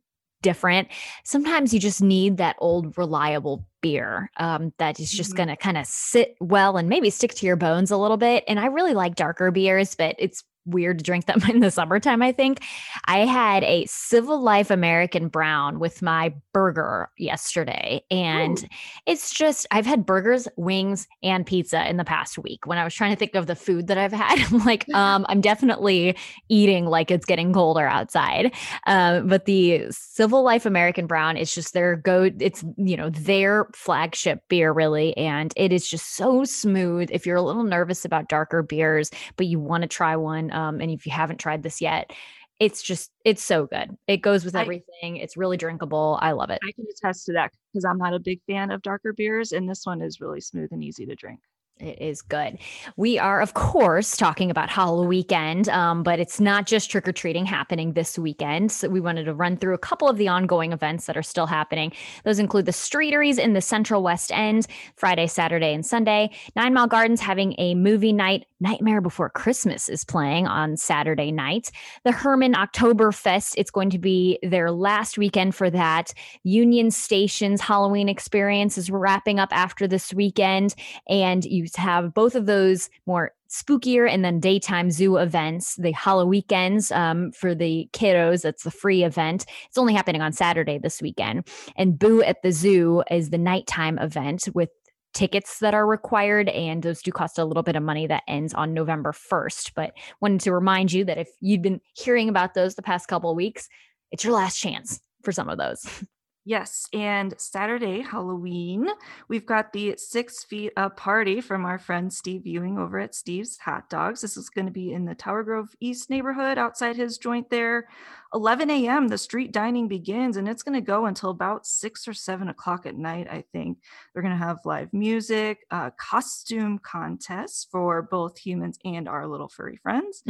different, 0.42 0.88
sometimes 1.24 1.74
you 1.74 1.80
just 1.80 2.02
need 2.02 2.38
that 2.38 2.56
old 2.60 2.98
reliable 2.98 3.68
beer 3.82 4.32
um, 4.38 4.74
that 4.80 5.00
is 5.00 5.12
just 5.12 5.34
Mhm. 5.34 5.38
going 5.38 5.50
to 5.50 5.56
kind 5.56 5.78
of 5.78 5.86
sit 5.86 6.36
well 6.40 6.78
and 6.78 6.90
maybe 6.90 7.10
stick 7.10 7.34
to 7.36 7.46
your 7.46 7.56
bones 7.58 7.92
a 7.92 7.98
little 7.98 8.18
bit. 8.18 8.44
And 8.48 8.60
I 8.60 8.66
really 8.68 8.94
like 8.94 9.16
darker 9.16 9.52
beers, 9.52 9.96
but 9.96 10.16
it's 10.18 10.44
weird 10.70 11.00
to 11.00 11.04
drink 11.04 11.26
them 11.26 11.42
in 11.50 11.60
the 11.60 11.72
summertime, 11.72 12.22
I 12.22 12.32
think. 12.32 12.64
I 13.06 13.20
had 13.20 13.64
a 13.64 13.86
Civil 13.88 14.42
Life 14.42 14.72
American 14.72 15.28
Brown 15.28 15.80
with 15.80 16.02
my 16.02 16.34
burger 16.54 17.10
yesterday. 17.18 18.04
And 18.12 18.64
Ooh. 18.64 18.68
it's 19.06 19.34
just, 19.34 19.68
I've 19.72 19.86
had 19.86 20.06
burgers, 20.06 20.48
wings, 20.58 21.08
and 21.24 21.46
pizza 21.46 21.88
in 21.90 21.98
the 21.98 22.06
past 22.06 22.38
week. 22.38 22.66
When 22.66 22.78
I 22.78 22.84
was 22.84 22.94
trying 22.94 23.12
to 23.12 23.16
think 23.16 23.36
of 23.36 23.48
the 23.48 23.56
food 23.56 23.88
that 23.88 23.98
I've 23.98 24.14
had, 24.14 24.40
I'm 24.54 24.66
like, 24.66 24.88
um, 24.94 25.26
I'm 25.30 25.42
definitely 25.42 26.16
eating 26.50 26.86
like 26.86 27.12
it's 27.12 27.26
getting 27.26 27.54
colder 27.54 27.88
outside. 27.88 28.54
Uh, 28.88 29.22
but 29.22 29.46
the 29.46 29.86
Civil 29.92 30.44
Life 30.44 30.66
American 30.66 31.08
Brown 31.08 31.38
is 31.38 31.54
just 31.54 31.74
their 31.74 31.96
go, 31.96 32.30
it's, 32.40 32.64
you 32.78 32.98
know, 32.98 33.10
their 33.10 33.68
flagship 33.74 34.44
beer, 34.50 34.72
really. 34.72 35.16
And 35.18 35.54
it 35.56 35.72
is 35.72 35.88
just 35.88 36.16
so 36.16 36.44
smooth. 36.44 37.10
If 37.12 37.26
you're 37.26 37.38
a 37.38 37.42
little 37.42 37.64
nervous 37.64 38.06
about 38.06 38.30
darker 38.30 38.62
beers, 38.62 39.12
but 39.36 39.48
you 39.48 39.60
want 39.60 39.82
to 39.84 39.88
try 39.88 40.16
one, 40.16 40.52
um, 40.60 40.82
and 40.82 40.92
if 40.92 41.06
you 41.06 41.12
haven't 41.12 41.38
tried 41.38 41.64
this 41.64 41.82
yet, 41.82 42.12
it's 42.60 42.82
just 42.82 43.12
it's 43.24 43.42
so 43.42 43.66
good. 43.66 43.96
It 44.08 44.18
goes 44.18 44.44
with 44.44 44.56
I- 44.56 44.62
everything. 44.62 45.18
It's 45.18 45.38
really 45.38 45.58
drinkable. 45.58 46.20
I 46.22 46.34
love 46.34 46.50
it. 46.50 46.60
I 46.68 46.72
can 46.74 46.86
attest 46.92 47.26
to 47.28 47.34
that 47.34 47.52
because 47.74 47.86
I'm 47.86 47.98
not 47.98 48.14
a 48.14 48.20
big 48.20 48.42
fan 48.48 48.72
of 48.72 48.82
darker 48.82 49.14
beers, 49.14 49.52
and 49.54 49.70
this 49.70 49.86
one 49.86 50.02
is 50.02 50.20
really 50.20 50.42
smooth 50.42 50.70
and 50.72 50.84
easy 50.84 51.06
to 51.06 51.16
drink. 51.16 51.40
It 51.80 52.02
is 52.02 52.22
good. 52.22 52.58
We 52.98 53.18
are, 53.18 53.40
of 53.40 53.54
course, 53.54 54.18
talking 54.18 54.52
about 54.52 54.70
Halloween 54.70 55.08
weekend, 55.08 55.70
um, 55.70 56.04
but 56.04 56.20
it's 56.20 56.42
not 56.42 56.68
just 56.68 56.92
trick 56.92 57.08
or 57.08 57.14
treating 57.14 57.46
happening 57.46 57.94
this 57.94 58.20
weekend. 58.20 58.70
So 58.70 58.90
we 58.90 59.00
wanted 59.00 59.24
to 59.24 59.34
run 59.34 59.56
through 59.56 59.76
a 59.76 59.80
couple 59.80 60.10
of 60.10 60.18
the 60.18 60.28
ongoing 60.28 60.74
events 60.74 61.06
that 61.06 61.16
are 61.16 61.24
still 61.24 61.48
happening. 61.48 61.94
Those 62.26 62.38
include 62.38 62.66
the 62.66 62.74
Streeteries 62.74 63.40
in 63.40 63.54
the 63.54 63.62
Central 63.62 64.04
West 64.04 64.30
End, 64.34 64.68
Friday, 64.98 65.26
Saturday, 65.28 65.74
and 65.74 65.86
Sunday. 65.86 66.32
Nine 66.58 66.74
Mile 66.74 66.88
Gardens 66.88 67.22
having 67.22 67.56
a 67.58 67.76
movie 67.76 68.12
night. 68.12 68.46
Nightmare 68.62 69.00
Before 69.00 69.30
Christmas 69.30 69.88
is 69.88 70.04
playing 70.04 70.46
on 70.46 70.76
Saturday 70.76 71.32
night. 71.32 71.72
The 72.04 72.12
Hermann 72.12 72.56
Oktoberfest, 72.56 73.54
it's 73.56 73.72
going 73.72 73.90
to 73.92 74.00
be 74.00 74.38
their 74.44 74.70
last 74.70 75.18
weekend 75.18 75.56
for 75.56 75.70
that. 75.70 76.14
Union 76.44 76.92
Station's 76.92 77.62
Halloween 77.62 78.10
experience 78.10 78.78
is 78.78 78.92
wrapping 78.92 79.40
up 79.40 79.48
after 79.54 79.88
this 79.88 80.14
weekend 80.14 80.76
and 81.08 81.46
you 81.46 81.69
have 81.76 82.14
both 82.14 82.36
of 82.36 82.46
those 82.46 82.90
more 83.06 83.32
spookier 83.50 84.08
and 84.10 84.24
then 84.24 84.40
daytime 84.40 84.92
zoo 84.92 85.18
events 85.18 85.76
the 85.78 85.92
hollow 85.92 86.26
weekends 86.26 86.92
um, 86.92 87.32
for 87.32 87.56
the 87.56 87.90
kiddos 87.94 88.44
that's 88.44 88.64
the 88.64 88.72
free 88.72 89.04
event. 89.04 89.46
It's 89.68 89.78
only 89.78 89.94
happening 89.94 90.22
on 90.22 90.32
saturday 90.32 90.78
this 90.78 91.02
weekend. 91.02 91.48
And 91.76 91.98
boo 91.98 92.22
at 92.22 92.42
the 92.44 92.52
zoo 92.52 93.04
is 93.10 93.30
the 93.30 93.38
nighttime 93.38 93.98
event 93.98 94.48
with 94.54 94.70
tickets 95.14 95.60
that 95.60 95.74
are 95.74 95.88
required 95.88 96.50
and 96.50 96.84
those 96.84 97.02
do 97.02 97.12
cost 97.12 97.38
a 97.38 97.46
little 97.46 97.64
bit 97.64 97.76
of 97.76 97.84
money 97.84 98.06
that 98.06 98.24
ends 98.28 98.54
on 98.54 98.74
november 98.76 99.12
1st 99.12 99.72
but 99.76 99.92
wanted 100.22 100.40
to 100.40 100.54
remind 100.54 100.92
you 100.94 101.04
that 101.04 101.18
if 101.18 101.30
you've 101.42 101.64
been 101.64 101.82
hearing 101.96 102.30
about 102.30 102.54
those 102.54 102.76
the 102.76 102.84
past 102.84 103.08
couple 103.08 103.32
of 103.32 103.36
weeks 103.36 103.68
it's 104.12 104.24
your 104.24 104.34
last 104.34 104.58
chance 104.58 105.02
for 105.24 105.32
some 105.32 105.50
of 105.50 105.58
those 105.58 105.84
Yes, 106.50 106.88
and 106.94 107.36
Saturday, 107.38 108.02
Halloween, 108.02 108.88
we've 109.28 109.46
got 109.46 109.72
the 109.72 109.94
Six 109.98 110.44
Feet 110.44 110.74
Up 110.76 110.98
party 110.98 111.42
from 111.42 111.64
our 111.64 111.78
friend 111.78 112.12
Steve 112.12 112.48
Ewing 112.48 112.80
over 112.80 112.98
at 112.98 113.14
Steve's 113.14 113.60
Hot 113.60 113.88
Dogs. 113.88 114.22
This 114.22 114.36
is 114.36 114.50
going 114.50 114.66
to 114.66 114.72
be 114.72 114.92
in 114.92 115.06
the 115.06 115.14
Tower 115.14 115.44
Grove 115.44 115.76
East 115.80 116.10
neighborhood 116.10 116.58
outside 116.58 116.96
his 116.96 117.20
joint 117.20 117.52
there. 117.52 117.88
11 118.34 118.72
a.m., 118.72 119.10
the 119.10 119.18
street 119.20 119.52
dining 119.52 119.88
begins, 119.88 120.38
and 120.38 120.50
it's 120.50 120.64
going 120.64 120.74
to 120.74 120.82
go 120.82 121.06
until 121.06 121.30
about 121.30 121.68
six 121.68 122.08
or 122.08 122.16
seven 122.16 122.50
o'clock 122.50 122.88
at 122.88 122.98
night, 122.98 123.28
I 123.30 123.44
think. 123.52 123.78
They're 124.12 124.24
going 124.24 124.36
to 124.36 124.44
have 124.44 124.66
live 124.66 124.92
music, 124.92 125.68
uh, 125.70 125.92
costume 126.00 126.80
contests 126.80 127.68
for 127.72 128.02
both 128.02 128.40
humans 128.40 128.80
and 128.84 129.08
our 129.08 129.28
little 129.28 129.50
furry 129.50 129.76
friends, 129.76 130.24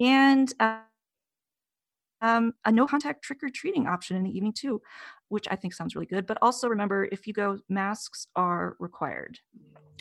and 0.00 0.52
uh, 0.58 0.78
um, 2.22 2.54
a 2.64 2.72
no 2.72 2.86
contact 2.86 3.22
trick 3.22 3.42
or 3.42 3.48
treating 3.48 3.86
option 3.86 4.16
in 4.16 4.24
the 4.24 4.36
evening 4.36 4.52
too, 4.52 4.82
which 5.30 5.46
I 5.50 5.56
think 5.56 5.74
sounds 5.74 5.94
really 5.94 6.06
good. 6.06 6.26
But 6.26 6.38
also 6.42 6.68
remember, 6.68 7.08
if 7.10 7.26
you 7.26 7.32
go, 7.32 7.58
masks 7.68 8.26
are 8.36 8.76
required. 8.78 9.38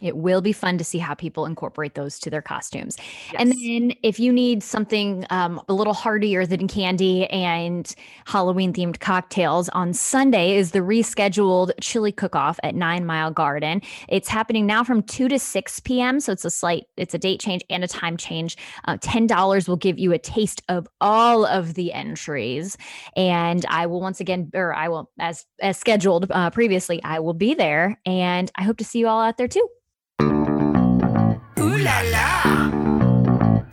It 0.02 0.18
will 0.18 0.42
be 0.42 0.54
fun 0.54 0.78
to 0.78 0.84
see 0.84 0.98
how 0.98 1.14
people 1.14 1.46
incorporate 1.46 1.96
those 1.96 2.20
to 2.20 2.30
their 2.30 2.42
costumes. 2.42 2.98
And 3.38 3.52
then 3.52 3.94
if 4.04 4.20
you 4.20 4.32
need 4.32 4.64
something 4.64 5.26
um, 5.30 5.62
a 5.68 5.74
little 5.74 5.94
heartier 5.94 6.46
than 6.46 6.68
candy 6.68 7.26
and 7.28 7.94
Halloween 8.26 8.74
themed 8.74 9.00
cocktails, 9.00 9.70
on 9.70 9.94
Sunday 9.94 10.56
is 10.56 10.72
the 10.72 10.80
rescheduled 10.80 11.72
chili 11.82 12.12
cook 12.12 12.36
off 12.36 12.60
at 12.64 12.76
Nine 12.76 13.06
Mile 13.06 13.32
Garden. 13.32 13.82
It's 14.08 14.30
happening 14.30 14.66
now 14.66 14.84
from 14.84 15.04
2 15.04 15.28
to 15.28 15.40
6 15.40 15.80
p.m. 15.82 16.20
So 16.20 16.32
it's 16.32 16.46
a 16.46 16.52
slight, 16.52 16.86
it's 16.98 17.14
a 17.14 17.18
date 17.18 17.40
change 17.40 17.64
and 17.70 17.84
a 17.84 17.88
time 17.88 18.18
change. 18.18 18.58
Uh, 18.86 18.98
$10 18.98 19.68
will 19.68 19.76
give 19.76 20.00
you 20.00 20.14
a 20.14 20.20
taste 20.20 20.62
of 20.70 20.88
all 21.02 21.46
of 21.46 21.74
the 21.74 21.94
entries. 21.94 22.78
And 23.16 23.66
I 23.68 23.86
will 23.86 24.02
once 24.02 24.20
again, 24.20 24.50
or 24.54 24.74
I 24.74 24.88
will, 24.88 25.12
as, 25.20 25.46
as 25.62 25.78
scheduled 25.78 26.28
uh, 26.32 26.50
previously, 26.50 27.02
I 27.04 27.20
will 27.20 27.34
be 27.34 27.54
there. 27.54 28.00
And 28.06 28.52
I 28.56 28.64
hope 28.64 28.78
to 28.78 28.84
see 28.84 29.00
you 29.00 29.08
all 29.08 29.22
out 29.22 29.38
there 29.38 29.48
too. 29.48 29.68
Ooh 30.22 31.78
la 31.78 32.02
la. 32.12 32.70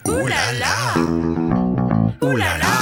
Ooh 0.08 0.28
la 0.28 0.50
la. 0.60 0.94
Ooh 2.22 2.36
la 2.36 2.56
la. 2.56 2.76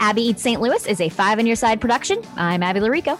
Abby 0.00 0.22
Eats 0.22 0.42
St. 0.42 0.60
Louis 0.60 0.86
is 0.86 1.00
a 1.00 1.08
five 1.08 1.38
on 1.38 1.46
your 1.46 1.56
side 1.56 1.80
production. 1.80 2.22
I'm 2.36 2.62
Abby 2.62 2.80
Llorico. 2.80 3.18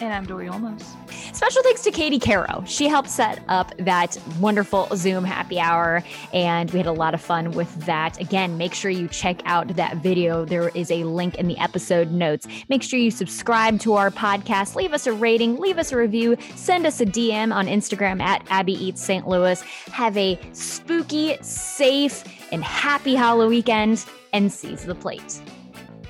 And 0.00 0.12
I'm 0.12 0.24
Dory 0.24 0.48
Olmos. 0.48 1.01
Special 1.32 1.62
thanks 1.62 1.82
to 1.82 1.90
Katie 1.90 2.18
Caro. 2.18 2.62
She 2.66 2.88
helped 2.88 3.08
set 3.08 3.42
up 3.48 3.72
that 3.78 4.18
wonderful 4.38 4.88
Zoom 4.94 5.24
happy 5.24 5.58
hour, 5.58 6.02
and 6.32 6.70
we 6.70 6.78
had 6.78 6.86
a 6.86 6.92
lot 6.92 7.14
of 7.14 7.22
fun 7.22 7.52
with 7.52 7.74
that. 7.86 8.20
Again, 8.20 8.58
make 8.58 8.74
sure 8.74 8.90
you 8.90 9.08
check 9.08 9.40
out 9.44 9.68
that 9.76 9.96
video. 9.96 10.44
There 10.44 10.68
is 10.70 10.90
a 10.90 11.04
link 11.04 11.36
in 11.36 11.48
the 11.48 11.58
episode 11.58 12.10
notes. 12.10 12.46
Make 12.68 12.82
sure 12.82 12.98
you 12.98 13.10
subscribe 13.10 13.80
to 13.80 13.94
our 13.94 14.10
podcast, 14.10 14.74
leave 14.74 14.92
us 14.92 15.06
a 15.06 15.12
rating, 15.12 15.56
leave 15.56 15.78
us 15.78 15.90
a 15.92 15.96
review, 15.96 16.36
send 16.54 16.86
us 16.86 17.00
a 17.00 17.06
DM 17.06 17.52
on 17.52 17.66
Instagram 17.66 18.20
at 18.20 18.46
Abby 18.50 18.74
Eats 18.74 19.02
St. 19.02 19.26
Louis. 19.26 19.60
Have 19.92 20.16
a 20.16 20.38
spooky, 20.52 21.38
safe, 21.40 22.24
and 22.52 22.62
happy 22.62 23.14
Halloween 23.14 23.52
weekend, 23.52 24.04
and 24.32 24.50
seize 24.50 24.84
the 24.84 24.94
plate 24.94 25.42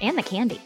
and 0.01 0.17
the 0.17 0.23
candy. 0.23 0.61